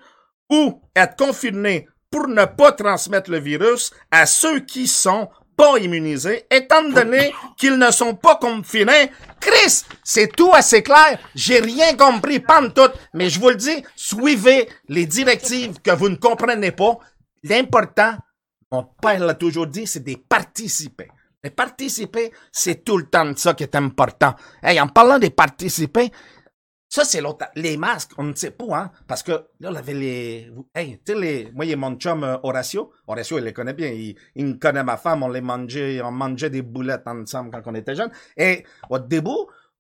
ou 0.49 0.81
être 0.95 1.17
confiné 1.17 1.87
pour 2.09 2.27
ne 2.27 2.45
pas 2.45 2.71
transmettre 2.71 3.29
le 3.29 3.39
virus 3.39 3.91
à 4.09 4.25
ceux 4.25 4.61
qui 4.61 4.87
sont 4.87 5.29
pas 5.59 5.77
immunisés, 5.77 6.45
étant 6.49 6.87
donné 6.89 7.33
qu'ils 7.57 7.77
ne 7.77 7.91
sont 7.91 8.15
pas 8.15 8.37
confinés. 8.37 9.11
Chris, 9.41 9.83
c'est 10.05 10.33
tout 10.33 10.51
assez 10.53 10.81
clair. 10.81 11.19
J'ai 11.35 11.59
rien 11.59 11.97
compris, 11.97 12.41
tout, 12.73 12.89
mais 13.13 13.29
je 13.29 13.41
vous 13.41 13.49
le 13.49 13.55
dis, 13.55 13.83
suivez 13.93 14.69
les 14.87 15.05
directives 15.05 15.81
que 15.81 15.91
vous 15.91 16.07
ne 16.07 16.15
comprenez 16.15 16.71
pas. 16.71 16.97
L'important, 17.43 18.13
mon 18.71 18.85
père 19.01 19.19
l'a 19.19 19.33
toujours 19.33 19.67
dit, 19.67 19.85
c'est 19.85 20.03
de 20.03 20.15
participer. 20.15 21.09
De 21.43 21.49
participer, 21.49 22.31
c'est 22.53 22.85
tout 22.85 22.97
le 22.97 23.07
temps 23.07 23.25
de 23.25 23.37
ça 23.37 23.53
qui 23.53 23.63
est 23.63 23.75
important. 23.75 24.35
Hey, 24.63 24.79
en 24.79 24.87
parlant 24.87 25.19
de 25.19 25.27
participer, 25.27 26.09
ça, 26.89 27.05
c'est 27.05 27.21
l'autre. 27.21 27.45
Les 27.55 27.77
masques, 27.77 28.11
on 28.17 28.23
ne 28.23 28.33
sait 28.33 28.51
pas, 28.51 28.65
hein, 28.75 28.91
parce 29.07 29.21
que 29.21 29.31
là, 29.59 29.69
on 29.71 29.75
avait 29.75 29.93
les... 29.93 30.51
Hey, 30.73 30.99
tu 31.05 31.13
sais, 31.13 31.19
les... 31.19 31.51
moi, 31.53 31.65
il 31.65 31.69
y 31.69 31.73
a 31.73 31.77
mon 31.77 31.95
chum 31.95 32.23
euh, 32.23 32.37
Horacio. 32.41 32.91
Horacio, 33.07 33.37
il 33.37 33.43
les 33.43 33.53
connaît 33.53 33.73
bien. 33.73 33.89
Il, 33.89 34.15
il 34.35 34.45
me 34.47 34.53
connaît 34.53 34.83
ma 34.83 34.97
femme. 34.97 35.21
On 35.21 35.29
les 35.29 35.41
mangeait, 35.41 36.01
on 36.01 36.11
mangeait 36.11 36.49
des 36.49 36.63
boulettes 36.63 37.07
ensemble 37.07 37.51
quand 37.51 37.61
on 37.71 37.75
était 37.75 37.95
jeunes. 37.95 38.11
Et 38.35 38.65
au 38.89 38.97
début, 38.97 39.29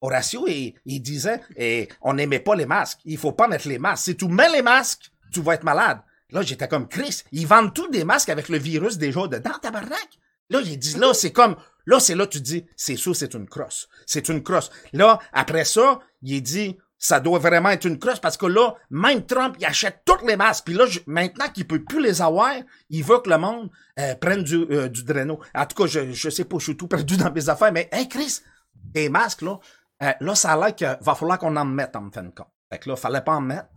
Horacio, 0.01 0.45
il, 0.47 0.75
il 0.85 1.01
disait, 1.01 1.41
et 1.57 1.89
on 2.01 2.13
n'aimait 2.13 2.39
pas 2.39 2.55
les 2.55 2.67
masques. 2.67 2.99
Il 3.05 3.17
faut 3.17 3.33
pas 3.33 3.47
mettre 3.47 3.67
les 3.67 3.79
masques. 3.79 4.05
Si 4.05 4.15
tu 4.15 4.27
mets 4.27 4.49
les 4.49 4.61
masques, 4.61 5.11
tu 5.31 5.41
vas 5.41 5.55
être 5.55 5.63
malade. 5.63 5.99
Là, 6.31 6.43
j'étais 6.43 6.67
comme 6.67 6.87
Chris. 6.87 7.23
Ils 7.31 7.47
vendent 7.47 7.73
tous 7.73 7.89
des 7.89 8.03
masques 8.03 8.29
avec 8.29 8.49
le 8.49 8.59
virus 8.59 8.99
déjà 8.99 9.27
dedans, 9.27 9.57
tabarnak. 9.59 10.09
Là, 10.51 10.61
il 10.63 10.77
dit, 10.77 10.95
là, 10.97 11.13
c'est 11.13 11.31
comme, 11.31 11.55
là, 11.85 11.99
c'est 11.99 12.15
là, 12.15 12.27
tu 12.27 12.39
dis, 12.39 12.65
c'est 12.75 12.95
sûr, 12.95 13.15
c'est 13.15 13.33
une 13.33 13.47
crosse. 13.47 13.87
C'est 14.05 14.29
une 14.29 14.43
crosse. 14.43 14.69
Là, 14.93 15.19
après 15.33 15.65
ça, 15.65 15.99
il 16.21 16.41
dit, 16.41 16.77
ça 16.99 17.21
doit 17.21 17.39
vraiment 17.39 17.69
être 17.69 17.85
une 17.85 17.97
crosse 17.97 18.19
parce 18.19 18.35
que 18.35 18.45
là, 18.45 18.75
même 18.89 19.25
Trump, 19.25 19.55
il 19.57 19.65
achète 19.65 20.01
toutes 20.05 20.21
les 20.23 20.35
masques. 20.35 20.65
Puis 20.65 20.73
là, 20.75 20.85
maintenant 21.07 21.47
qu'il 21.47 21.65
peut 21.65 21.81
plus 21.81 22.03
les 22.03 22.21
avoir, 22.21 22.51
il 22.89 23.03
veut 23.03 23.19
que 23.19 23.29
le 23.29 23.37
monde 23.37 23.71
euh, 23.97 24.15
prenne 24.15 24.43
du, 24.43 24.65
euh, 24.69 24.89
du 24.89 25.05
Drano. 25.05 25.39
En 25.55 25.65
tout 25.65 25.81
cas, 25.81 25.87
je, 25.87 26.11
je 26.11 26.29
sais 26.29 26.43
pas, 26.43 26.57
je 26.59 26.65
suis 26.65 26.77
tout 26.77 26.87
perdu 26.87 27.15
dans 27.15 27.31
mes 27.31 27.47
affaires, 27.47 27.71
mais 27.71 27.87
hey 27.93 28.09
Chris, 28.09 28.41
des 28.75 29.07
masques, 29.07 29.43
là, 29.43 29.59
euh, 30.03 30.11
là, 30.19 30.35
ça 30.35 30.51
a 30.51 30.57
l'air 30.57 30.75
qu'il 30.75 30.97
va 30.99 31.15
falloir 31.15 31.39
qu'on 31.39 31.55
en 31.55 31.65
mette 31.65 31.95
en 31.95 32.11
fin 32.11 32.23
de 32.23 32.29
compte. 32.29 32.51
Fait 32.71 32.79
que 32.79 32.89
là, 32.89 32.97
fallait 32.97 33.21
pas 33.21 33.33
en 33.33 33.41
mettre. 33.41 33.69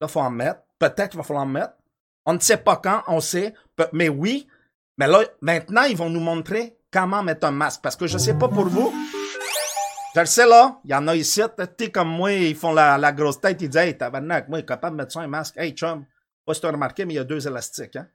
Là, 0.00 0.08
faut 0.08 0.20
en 0.20 0.30
mettre. 0.30 0.60
Peut-être 0.78 1.10
qu'il 1.10 1.18
va 1.18 1.24
falloir 1.24 1.44
en 1.44 1.48
mettre. 1.48 1.74
On 2.26 2.34
ne 2.34 2.38
sait 2.38 2.58
pas 2.58 2.76
quand, 2.76 3.02
on 3.06 3.20
sait. 3.20 3.54
Mais 3.92 4.08
oui. 4.08 4.46
Mais 4.98 5.06
là, 5.06 5.22
maintenant, 5.40 5.82
ils 5.82 5.96
vont 5.96 6.10
nous 6.10 6.20
montrer 6.20 6.78
comment 6.92 7.22
mettre 7.22 7.46
un 7.46 7.52
masque. 7.52 7.80
Parce 7.82 7.96
que 7.96 8.06
je 8.06 8.18
sais 8.18 8.34
pas 8.34 8.48
pour 8.48 8.66
vous. 8.68 8.94
Je 10.14 10.20
le 10.20 10.26
sais, 10.26 10.46
là. 10.46 10.80
Il 10.84 10.90
y 10.90 10.94
en 10.94 11.08
a 11.08 11.16
ici, 11.16 11.42
sais, 11.42 11.90
comme 11.90 12.08
moi, 12.08 12.32
ils 12.32 12.54
font 12.54 12.72
la, 12.72 12.96
la 12.96 13.12
grosse 13.12 13.40
tête. 13.40 13.60
Ils 13.62 13.68
disent, 13.68 13.80
hey, 13.80 13.98
tabarnak, 13.98 14.48
moi, 14.48 14.58
il 14.58 14.62
est 14.62 14.66
capable 14.66 14.96
de 14.96 15.02
mettre 15.02 15.12
ça 15.12 15.20
un 15.20 15.26
masque. 15.26 15.56
Hey, 15.56 15.72
chum. 15.72 16.04
Pas 16.46 16.54
si 16.54 16.60
tu 16.60 16.66
as 16.66 16.70
remarqué, 16.70 17.04
mais 17.04 17.14
il 17.14 17.16
y 17.16 17.20
a 17.20 17.24
deux 17.24 17.46
élastiques, 17.46 17.96
hein. 17.96 18.06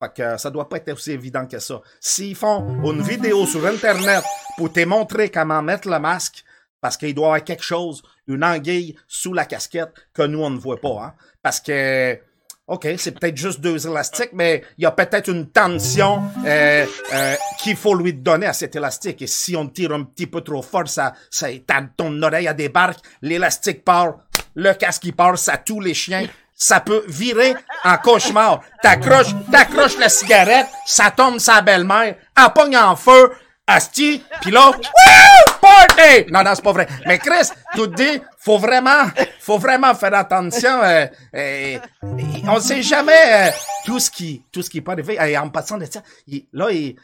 Fait 0.00 0.14
que 0.14 0.36
ça 0.36 0.50
doit 0.50 0.68
pas 0.68 0.76
être 0.76 0.92
aussi 0.92 1.12
évident 1.12 1.46
que 1.46 1.58
ça. 1.58 1.80
S'ils 2.00 2.36
font 2.36 2.82
une 2.84 3.02
vidéo 3.02 3.46
sur 3.46 3.66
Internet 3.66 4.22
pour 4.56 4.72
te 4.72 4.84
montrer 4.84 5.28
comment 5.28 5.60
mettre 5.60 5.88
le 5.88 5.98
masque, 5.98 6.44
parce 6.80 6.96
qu'il 6.96 7.14
doit 7.14 7.24
y 7.24 7.26
avoir 7.26 7.44
quelque 7.44 7.64
chose, 7.64 8.02
une 8.28 8.44
anguille 8.44 8.96
sous 9.08 9.32
la 9.32 9.44
casquette 9.44 9.92
que 10.14 10.22
nous, 10.22 10.40
on 10.40 10.50
ne 10.50 10.58
voit 10.58 10.80
pas, 10.80 11.02
hein. 11.02 11.14
Parce 11.42 11.60
que, 11.60 12.18
OK, 12.68 12.86
c'est 12.98 13.18
peut-être 13.18 13.36
juste 13.36 13.60
deux 13.60 13.86
élastiques, 13.86 14.30
mais 14.34 14.62
il 14.76 14.82
y 14.82 14.86
a 14.86 14.90
peut-être 14.90 15.28
une 15.30 15.48
tension 15.48 16.22
euh, 16.46 16.84
euh, 17.14 17.34
qu'il 17.58 17.76
faut 17.76 17.94
lui 17.94 18.12
donner 18.12 18.46
à 18.46 18.52
cet 18.52 18.76
élastique. 18.76 19.22
Et 19.22 19.26
si 19.26 19.56
on 19.56 19.66
tire 19.66 19.92
un 19.92 20.02
petit 20.04 20.26
peu 20.26 20.42
trop 20.42 20.60
fort, 20.60 20.86
ça, 20.86 21.14
ça 21.30 21.48
ta- 21.66 21.82
ton 21.96 22.22
oreille 22.22 22.46
à 22.46 22.52
débarque, 22.52 22.98
l'élastique 23.22 23.84
part, 23.84 24.18
le 24.54 24.74
casque 24.74 25.04
il 25.04 25.14
part, 25.14 25.38
ça 25.38 25.56
tue 25.56 25.80
les 25.80 25.94
chiens. 25.94 26.26
Ça 26.60 26.80
peut 26.80 27.04
virer 27.06 27.54
en 27.84 27.96
cauchemar. 27.98 28.60
T'accroches, 28.82 29.32
t'accroches 29.50 29.96
la 29.98 30.08
cigarette, 30.08 30.66
ça 30.84 31.10
tombe 31.12 31.38
sa 31.38 31.60
belle-mère, 31.62 32.16
elle 32.36 32.52
pogne 32.52 32.76
en 32.76 32.96
feu, 32.96 33.30
asti, 33.68 34.22
là, 34.50 34.70
wouh, 34.70 35.52
party! 35.60 36.30
Non, 36.32 36.42
non, 36.42 36.54
c'est 36.54 36.62
pas 36.64 36.72
vrai. 36.72 36.88
Mais 37.06 37.18
Chris, 37.18 37.50
tu 37.74 37.80
te 37.82 37.94
dis, 37.94 38.20
faut 38.38 38.58
vraiment, 38.58 39.04
faut 39.40 39.58
vraiment 39.58 39.94
faire 39.94 40.14
attention. 40.14 40.82
euh, 40.82 41.06
euh, 41.34 41.78
on 42.48 42.58
sait 42.60 42.82
jamais 42.82 43.12
euh, 43.26 43.50
tout 43.84 43.98
ce 44.00 44.10
qui, 44.10 44.42
tout 44.50 44.62
ce 44.62 44.70
qui 44.70 44.80
peut 44.80 44.92
arriver. 44.92 45.18
Et 45.28 45.36
en 45.38 45.48
passant 45.50 45.76
de 45.78 45.84
ça, 45.84 46.02
il- 46.26 46.46
là, 46.52 46.70
il, 46.70 46.96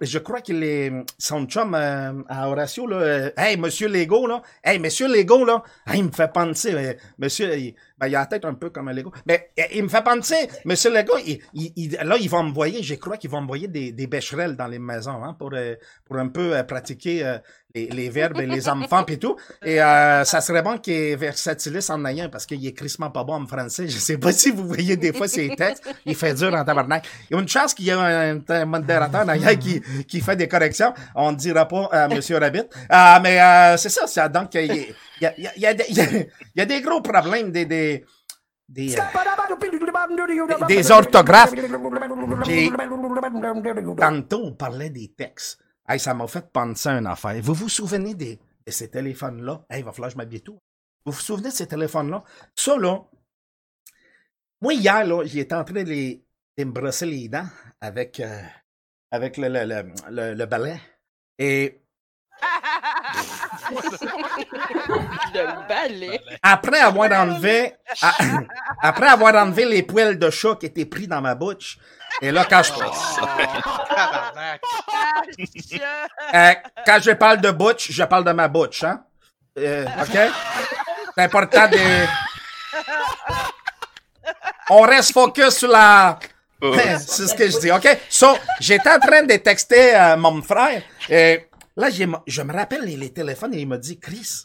je 0.00 0.18
crois 0.20 0.40
qu'il 0.40 0.62
est 0.62 0.92
son 1.18 1.46
chum 1.46 1.74
euh, 1.74 2.12
à 2.28 2.48
Horatio 2.48 2.86
là. 2.86 2.96
euh, 2.96 3.30
hey, 3.36 3.56
Monsieur 3.56 3.88
Lego 3.88 4.26
là. 4.28 4.40
Hey, 4.62 4.78
Monsieur 4.78 5.08
Lego 5.08 5.44
là. 5.44 5.62
Il 5.94 6.04
me 6.04 6.12
fait 6.12 6.32
penser, 6.32 6.72
euh, 6.74 6.92
Monsieur, 7.18 7.74
il, 8.06 8.10
ben, 8.10 8.14
il 8.14 8.16
a 8.16 8.20
la 8.20 8.26
tête 8.26 8.44
un 8.44 8.54
peu 8.54 8.70
comme 8.70 8.88
un 8.88 8.92
Lego. 8.92 9.12
Mais 9.26 9.50
euh, 9.58 9.62
il 9.74 9.84
me 9.84 9.88
fait 9.88 10.02
penser, 10.02 10.48
Monsieur 10.64 10.92
Lego. 10.92 11.14
Il, 11.24 11.40
il, 11.54 11.92
là, 12.02 12.16
il 12.20 12.28
va 12.28 12.42
m'envoyer. 12.42 12.82
Je 12.82 12.94
crois 12.94 13.16
qu'il 13.16 13.30
va 13.30 13.40
m'envoyer 13.40 13.68
des, 13.68 13.92
des 13.92 14.06
bécherelles 14.06 14.56
dans 14.56 14.66
les 14.66 14.78
maisons, 14.78 15.22
hein, 15.22 15.34
pour 15.38 15.50
euh, 15.54 15.74
pour 16.04 16.18
un 16.18 16.28
peu 16.28 16.56
euh, 16.56 16.62
pratiquer 16.62 17.24
euh, 17.24 17.38
les, 17.74 18.08
verbes 18.08 18.40
et 18.40 18.46
les 18.46 18.68
enfants 18.68 19.04
et 19.06 19.18
tout. 19.18 19.36
Et 19.64 19.82
euh, 19.82 20.24
ça 20.24 20.40
serait 20.40 20.62
bon 20.62 20.78
qu'il 20.78 20.94
est 20.94 21.16
versatilis 21.16 21.90
en 21.90 22.04
ayant 22.04 22.28
parce 22.28 22.46
qu'il 22.46 22.64
est 22.64 22.72
crissement 22.72 23.10
pas 23.10 23.24
bon 23.24 23.42
en 23.42 23.46
français. 23.46 23.88
Je 23.88 23.98
sais 23.98 24.18
pas 24.18 24.32
si 24.32 24.50
vous 24.50 24.66
voyez 24.66 24.96
des 24.96 25.12
fois 25.12 25.26
ses 25.26 25.54
textes. 25.56 25.84
Il 26.06 26.14
fait 26.14 26.34
dur 26.34 26.54
en 26.54 26.64
tabarnak. 26.64 27.04
Il 27.30 27.34
y 27.34 27.38
a 27.38 27.42
une 27.42 27.48
chance 27.48 27.74
qu'il 27.74 27.86
y 27.86 27.90
a 27.90 28.00
un, 28.00 28.64
modérateur 28.64 29.24
d'ailleurs 29.24 29.58
qui, 29.58 29.80
qui 30.06 30.20
fait 30.20 30.36
des 30.36 30.48
corrections. 30.48 30.94
On 31.14 31.32
ne 31.32 31.36
dira 31.36 31.66
pas 31.66 31.88
à 31.90 32.08
Monsieur 32.08 32.38
Rabbit. 32.38 32.58
Euh, 32.60 33.18
mais 33.22 33.40
euh, 33.40 33.76
c'est 33.76 33.88
ça. 33.88 34.28
donc, 34.28 34.54
il 34.54 34.94
il 35.36 35.60
y, 35.60 35.66
a, 35.66 36.66
des- 36.66 36.80
gros 36.80 37.00
problèmes, 37.00 37.50
des... 37.52 37.64
des 37.66 38.04
euh, 38.96 40.90
orthographes. 40.90 41.52
Tantôt, 43.96 44.42
on 44.44 44.52
parlait 44.54 44.90
des 44.90 45.12
textes. 45.12 45.58
Hey, 45.88 45.98
ça 45.98 46.14
m'a 46.14 46.26
fait 46.26 46.50
penser 46.50 46.88
à 46.88 46.98
une 46.98 47.06
affaire. 47.06 47.40
Vous 47.42 47.54
vous 47.54 47.68
souvenez 47.68 48.14
des, 48.14 48.38
de 48.66 48.72
ces 48.72 48.90
téléphones-là? 48.90 49.64
Hey, 49.68 49.80
il 49.80 49.84
va 49.84 49.92
falloir 49.92 50.08
que 50.08 50.14
je 50.14 50.18
m'habille. 50.18 50.42
Vous 50.46 51.12
vous 51.12 51.20
souvenez 51.20 51.50
de 51.50 51.54
ces 51.54 51.66
téléphones-là? 51.66 52.24
Ça, 52.56 52.76
là, 52.78 53.00
moi, 54.62 54.72
hier, 54.72 55.04
là, 55.04 55.22
j'étais 55.24 55.54
en 55.54 55.62
train 55.64 55.82
de, 55.82 55.90
les, 55.90 56.24
me 56.58 56.64
brosser 56.64 57.04
les 57.04 57.28
dents 57.28 57.46
avec, 57.82 58.18
euh, 58.20 58.40
avec 59.10 59.36
le, 59.36 59.48
le 60.34 60.46
balai. 60.46 60.80
Et 61.38 61.83
Le 65.34 65.68
balai. 65.68 66.20
après 66.42 66.80
avoir 66.80 67.10
enlevé, 67.12 67.74
après 68.82 69.06
avoir 69.06 69.34
enlevé 69.34 69.64
les 69.64 69.82
poils 69.82 70.18
de 70.18 70.30
chat 70.30 70.56
qui 70.56 70.66
étaient 70.66 70.86
pris 70.86 71.06
dans 71.06 71.20
ma 71.20 71.34
bouche, 71.34 71.78
et 72.22 72.30
là, 72.30 72.46
quand 72.48 72.62
je, 72.62 72.72
Tabarnak. 73.94 74.60
Euh, 76.34 76.52
quand 76.86 76.98
je 77.02 77.10
parle 77.12 77.40
de 77.40 77.50
butch, 77.50 77.90
je 77.90 78.04
parle 78.04 78.24
de 78.24 78.32
ma 78.32 78.48
butch, 78.48 78.84
hein? 78.84 79.02
Euh, 79.58 79.84
OK? 79.84 80.18
C'est 81.16 81.22
important 81.22 81.68
de... 81.68 82.06
On 84.70 84.82
reste 84.82 85.12
focus 85.12 85.58
sur 85.58 85.68
la... 85.68 86.18
C'est 86.98 87.26
ce 87.26 87.34
que 87.34 87.48
je 87.50 87.58
dis, 87.58 87.70
OK? 87.70 87.86
So, 88.08 88.38
j'étais 88.60 88.90
en 88.90 88.98
train 88.98 89.22
de 89.22 89.36
texter 89.36 89.94
euh, 89.94 90.16
mon 90.16 90.40
frère. 90.42 90.82
Et 91.08 91.48
là, 91.76 91.88
je 91.90 92.42
me 92.42 92.52
rappelle 92.52 92.84
les, 92.84 93.12
téléphones 93.12 93.54
et 93.54 93.60
il 93.60 93.68
m'a 93.68 93.78
dit, 93.78 93.98
Chris, 93.98 94.44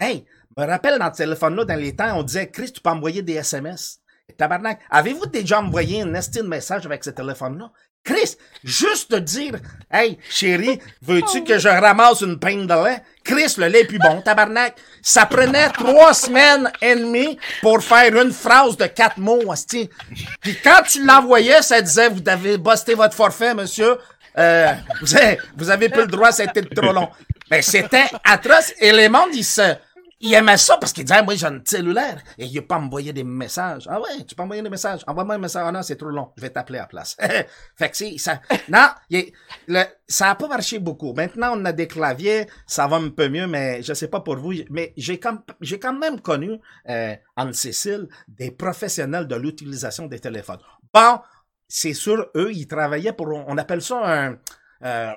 hey, 0.00 0.24
me 0.56 0.66
rappelle 0.66 0.98
dans 0.98 1.12
ce 1.12 1.18
téléphone-là, 1.18 1.64
dans 1.64 1.78
les 1.78 1.94
temps, 1.94 2.18
on 2.18 2.22
disait, 2.22 2.50
Chris, 2.50 2.72
tu 2.72 2.80
peux 2.80 2.90
envoyer 2.90 3.22
des 3.22 3.34
SMS. 3.34 4.00
Tabarnak, 4.36 4.80
avez-vous 4.90 5.26
déjà 5.26 5.60
envoyé 5.60 6.02
un 6.02 6.14
esti 6.14 6.38
de 6.38 6.46
message 6.46 6.84
avec 6.84 7.02
ce 7.02 7.10
téléphone-là? 7.10 7.72
Chris, 8.04 8.36
juste 8.64 9.10
te 9.10 9.16
dire, 9.16 9.56
hey, 9.90 10.18
chérie, 10.30 10.80
veux-tu 11.02 11.44
que 11.44 11.58
je 11.58 11.68
ramasse 11.68 12.22
une 12.22 12.38
peine 12.38 12.66
de 12.66 12.84
lait? 12.84 13.02
Chris, 13.24 13.54
le 13.58 13.66
lait 13.66 13.80
est 13.80 13.84
plus 13.84 13.98
bon, 13.98 14.22
tabarnak. 14.22 14.76
Ça 15.02 15.26
prenait 15.26 15.68
trois 15.70 16.14
semaines 16.14 16.70
et 16.80 16.96
demie 16.96 17.38
pour 17.60 17.82
faire 17.82 18.16
une 18.16 18.32
phrase 18.32 18.76
de 18.76 18.86
quatre 18.86 19.18
mots, 19.18 19.52
esti. 19.52 19.90
Puis 20.40 20.56
quand 20.62 20.82
tu 20.88 21.04
l'envoyais, 21.04 21.60
ça 21.60 21.82
disait, 21.82 22.08
vous 22.08 22.22
avez 22.26 22.56
busté 22.56 22.94
votre 22.94 23.14
forfait, 23.14 23.54
monsieur. 23.54 23.96
Euh, 24.36 24.72
vous 25.00 25.16
avez, 25.16 25.38
vous 25.56 25.70
avez 25.70 25.88
plus 25.88 26.02
le 26.02 26.08
droit, 26.08 26.32
c'était 26.32 26.62
trop 26.62 26.92
long. 26.92 27.08
Mais 27.50 27.62
c'était 27.62 28.06
atroce. 28.24 28.74
Et 28.80 28.92
les 28.92 29.08
mondes, 29.08 29.34
ils 29.34 29.44
se, 29.44 29.74
ils 30.20 30.34
aimaient 30.34 30.56
ça 30.56 30.76
parce 30.78 30.92
qu'ils 30.92 31.04
disaient, 31.04 31.22
moi, 31.22 31.34
j'ai 31.36 31.46
un 31.46 31.60
cellulaire. 31.64 32.20
Et 32.36 32.46
il 32.46 32.58
a 32.58 32.62
pas 32.62 32.76
envoyé 32.76 33.12
des 33.12 33.22
messages. 33.24 33.86
Ah 33.88 34.00
ouais, 34.00 34.24
tu 34.26 34.34
peux 34.34 34.42
envoyer 34.42 34.62
des 34.62 34.70
messages. 34.70 35.02
Envoie-moi 35.06 35.36
un 35.36 35.38
message. 35.38 35.64
Ah 35.66 35.70
non, 35.70 35.82
c'est 35.82 35.96
trop 35.96 36.08
long. 36.08 36.32
Je 36.36 36.42
vais 36.42 36.50
t'appeler 36.50 36.78
à 36.78 36.82
la 36.82 36.88
place. 36.88 37.16
fait 37.76 37.90
que 37.90 37.96
c'est, 37.96 38.18
ça, 38.18 38.40
non, 38.68 38.88
il 39.10 39.32
ça 40.08 40.30
a 40.30 40.34
pas 40.34 40.48
marché 40.48 40.78
beaucoup. 40.80 41.12
Maintenant, 41.12 41.56
on 41.56 41.64
a 41.64 41.72
des 41.72 41.86
claviers. 41.86 42.48
Ça 42.66 42.86
va 42.88 42.96
un 42.96 43.10
peu 43.10 43.28
mieux, 43.28 43.46
mais 43.46 43.82
je 43.82 43.94
sais 43.94 44.08
pas 44.08 44.20
pour 44.20 44.36
vous. 44.36 44.54
Mais 44.70 44.92
j'ai 44.96 45.20
quand, 45.20 45.38
j'ai 45.60 45.78
quand 45.78 45.94
même 45.94 46.20
connu, 46.20 46.58
euh, 46.88 47.14
Anne-Cécile, 47.36 48.08
des 48.26 48.50
professionnels 48.50 49.28
de 49.28 49.36
l'utilisation 49.36 50.06
des 50.06 50.18
téléphones. 50.18 50.60
Bon, 50.92 51.20
c'est 51.68 51.92
sûr, 51.92 52.26
eux, 52.34 52.50
ils 52.52 52.66
travaillaient 52.66 53.12
pour, 53.12 53.28
on 53.28 53.58
appelle 53.58 53.82
ça 53.82 54.00
un, 54.04 54.38
euh, 54.84 55.12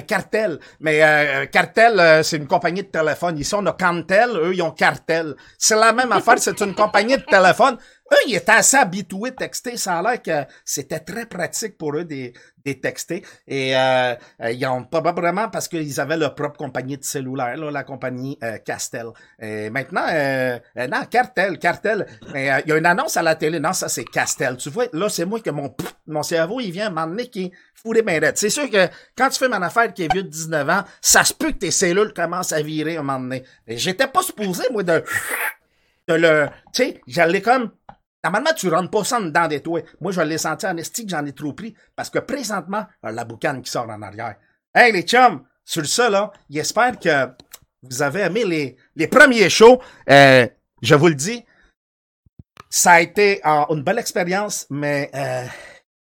cartel. 0.00 0.58
Mais 0.80 1.02
euh, 1.02 1.46
cartel, 1.46 2.00
euh, 2.00 2.22
c'est 2.22 2.38
une 2.38 2.46
compagnie 2.46 2.82
de 2.82 2.88
téléphone. 2.88 3.38
Ici, 3.38 3.54
on 3.54 3.64
a 3.66 3.72
Cantel, 3.72 4.30
eux, 4.36 4.54
ils 4.54 4.62
ont 4.62 4.70
cartel. 4.70 5.34
C'est 5.58 5.76
la 5.76 5.92
même 5.92 6.10
affaire, 6.12 6.38
c'est 6.38 6.60
une 6.60 6.74
compagnie 6.74 7.16
de 7.16 7.22
téléphone. 7.22 7.76
Eux, 8.12 8.16
ils 8.28 8.34
étaient 8.34 8.52
assez 8.52 8.76
habitués 8.76 9.30
de 9.30 9.36
texter. 9.36 9.76
Ça 9.76 9.98
a 9.98 10.02
l'air 10.02 10.22
que 10.22 10.50
c'était 10.64 11.00
très 11.00 11.26
pratique 11.26 11.78
pour 11.78 11.96
eux 11.96 12.04
des, 12.04 12.34
des 12.64 12.78
texter. 12.78 13.24
Et 13.46 13.76
euh, 13.76 14.14
euh, 14.40 14.50
ils 14.52 14.66
ont 14.66 14.84
probablement 14.84 15.48
parce 15.48 15.68
qu'ils 15.68 15.98
avaient 16.00 16.16
leur 16.16 16.34
propre 16.34 16.58
compagnie 16.58 16.98
de 16.98 17.04
cellulaire, 17.04 17.56
là, 17.56 17.70
la 17.70 17.84
compagnie 17.84 18.38
euh, 18.42 18.58
Castel. 18.58 19.06
Et 19.40 19.70
maintenant, 19.70 20.04
euh, 20.10 20.58
euh, 20.76 20.86
non, 20.88 21.04
Cartel, 21.10 21.58
Cartel. 21.58 22.06
Euh, 22.34 22.60
il 22.64 22.68
y 22.68 22.72
a 22.72 22.76
une 22.76 22.86
annonce 22.86 23.16
à 23.16 23.22
la 23.22 23.34
télé. 23.34 23.58
Non, 23.60 23.72
ça, 23.72 23.88
c'est 23.88 24.04
Castel. 24.04 24.56
Tu 24.56 24.68
vois, 24.68 24.86
là, 24.92 25.08
c'est 25.08 25.24
moi 25.24 25.40
que 25.40 25.50
mon, 25.50 25.70
pff, 25.70 25.94
mon 26.06 26.22
cerveau, 26.22 26.60
il 26.60 26.70
vient 26.70 26.90
m'emmener 26.90 27.28
qui 27.28 27.50
fourré 27.74 28.02
raide. 28.06 28.36
C'est 28.36 28.50
sûr 28.50 28.68
que 28.70 28.88
quand 29.16 29.28
tu 29.30 29.38
fais 29.38 29.48
mon 29.48 29.62
affaire 29.62 29.92
qui 29.92 30.04
est 30.04 30.12
vieux 30.12 30.22
de 30.22 30.28
19 30.28 30.68
ans, 30.68 30.84
ça 31.00 31.24
se 31.24 31.32
peut 31.34 31.52
que 31.52 31.58
tes 31.58 31.70
cellules 31.70 32.12
commencent 32.12 32.52
à 32.52 32.62
virer 32.62 32.96
à 32.96 33.00
un 33.00 33.02
moment 33.02 33.20
donné. 33.20 33.44
J'étais 33.66 34.06
pas 34.06 34.22
supposé, 34.22 34.64
moi, 34.70 34.82
de, 34.82 35.02
de 36.08 36.14
le, 36.14 36.46
tu 36.72 36.84
sais, 36.84 37.00
j'allais 37.06 37.42
comme, 37.42 37.70
Normalement, 38.24 38.52
tu 38.54 38.68
rentres 38.68 38.90
pas 38.90 39.04
ça 39.04 39.20
dedans 39.20 39.48
des 39.48 39.60
toits. 39.60 39.82
Moi, 40.00 40.12
je 40.12 40.20
l'ai 40.20 40.38
senti 40.38 40.66
en 40.66 40.76
esti 40.76 41.04
que 41.04 41.10
j'en 41.10 41.26
ai 41.26 41.32
trop 41.32 41.52
pris 41.52 41.74
parce 41.96 42.08
que 42.08 42.20
présentement, 42.20 42.86
a 43.02 43.12
la 43.12 43.24
boucane 43.24 43.62
qui 43.62 43.70
sort 43.70 43.88
en 43.88 44.00
arrière. 44.00 44.36
Hey, 44.74 44.92
les 44.92 45.02
chums, 45.02 45.44
sur 45.64 45.86
ça, 45.86 46.08
là, 46.08 46.32
j'espère 46.48 46.98
que 46.98 47.28
vous 47.82 48.00
avez 48.02 48.20
aimé 48.20 48.44
les, 48.44 48.76
les 48.94 49.08
premiers 49.08 49.50
shows. 49.50 49.80
Euh, 50.08 50.46
je 50.80 50.94
vous 50.94 51.08
le 51.08 51.14
dis, 51.14 51.44
ça 52.70 52.92
a 52.92 53.00
été 53.00 53.44
euh, 53.46 53.64
une 53.70 53.82
belle 53.82 53.98
expérience, 53.98 54.66
mais 54.70 55.10
euh, 55.14 55.46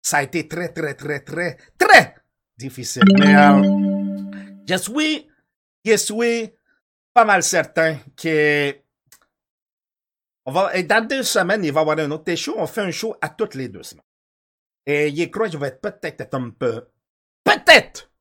ça 0.01 0.17
a 0.17 0.23
été 0.23 0.47
très, 0.47 0.69
très, 0.69 0.93
très, 0.93 1.19
très, 1.19 1.57
très 1.77 2.15
difficile. 2.57 3.03
Mais 3.19 3.35
euh, 3.35 3.61
je 4.67 4.75
suis, 4.75 5.27
je 5.83 5.97
suis 5.97 6.51
pas 7.13 7.25
mal 7.25 7.43
certain 7.43 7.97
que 8.15 8.75
on 10.45 10.51
va, 10.51 10.75
et 10.75 10.83
dans 10.83 11.05
deux 11.05 11.23
semaines, 11.23 11.63
il 11.63 11.71
va 11.73 11.81
y 11.81 11.83
avoir 11.83 11.97
un 11.99 12.11
autre 12.11 12.35
show. 12.35 12.53
On 12.57 12.67
fait 12.67 12.81
un 12.81 12.91
show 12.91 13.15
à 13.21 13.29
toutes 13.29 13.55
les 13.55 13.67
deux 13.67 13.83
semaines. 13.83 14.03
Et 14.85 15.07
il 15.09 15.31
croit 15.31 15.47
que 15.47 15.53
je 15.53 15.57
vais 15.57 15.67
être 15.67 15.81
peut-être 15.81 16.33
un 16.35 16.51
peu, 16.51 16.87
peut-être, 17.43 18.11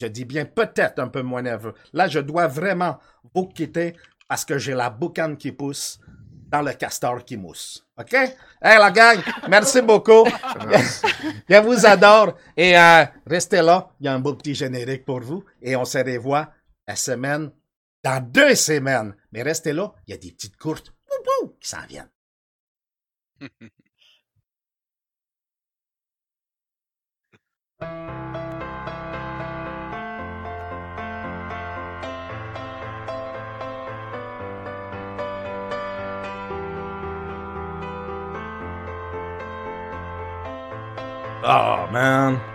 je 0.00 0.08
dis 0.08 0.24
bien 0.24 0.44
peut-être 0.44 0.98
un 0.98 1.08
peu 1.08 1.22
moins 1.22 1.42
nerveux. 1.42 1.74
Là, 1.92 2.08
je 2.08 2.18
dois 2.18 2.48
vraiment 2.48 2.98
vous 3.34 3.46
quitter 3.46 3.94
parce 4.26 4.44
que 4.44 4.58
j'ai 4.58 4.74
la 4.74 4.90
boucane 4.90 5.36
qui 5.36 5.52
pousse 5.52 6.00
dans 6.48 6.62
le 6.62 6.72
castor 6.72 7.24
qui 7.24 7.36
mousse. 7.36 7.86
OK? 7.98 8.12
Hey, 8.12 8.78
la 8.78 8.90
gang, 8.90 9.18
merci 9.48 9.80
beaucoup. 9.82 10.24
je 11.48 11.56
vous 11.62 11.86
adore. 11.86 12.36
Et 12.56 12.76
euh, 12.76 13.04
restez 13.26 13.62
là. 13.62 13.90
Il 14.00 14.06
y 14.06 14.08
a 14.08 14.14
un 14.14 14.18
beau 14.18 14.34
petit 14.34 14.54
générique 14.54 15.04
pour 15.04 15.20
vous. 15.20 15.44
Et 15.62 15.76
on 15.76 15.84
se 15.84 15.98
revoit 15.98 16.50
la 16.86 16.96
semaine, 16.96 17.50
dans 18.02 18.22
deux 18.22 18.54
semaines. 18.54 19.14
Mais 19.30 19.42
restez 19.42 19.72
là. 19.72 19.94
Il 20.06 20.10
y 20.10 20.14
a 20.14 20.18
des 20.18 20.32
petites 20.32 20.56
courtes 20.56 20.92
wouh, 21.26 21.56
qui 21.60 21.68
s'en 21.68 21.86
viennent. 21.86 22.10
Oh, 41.44 41.88
man. 41.90 42.51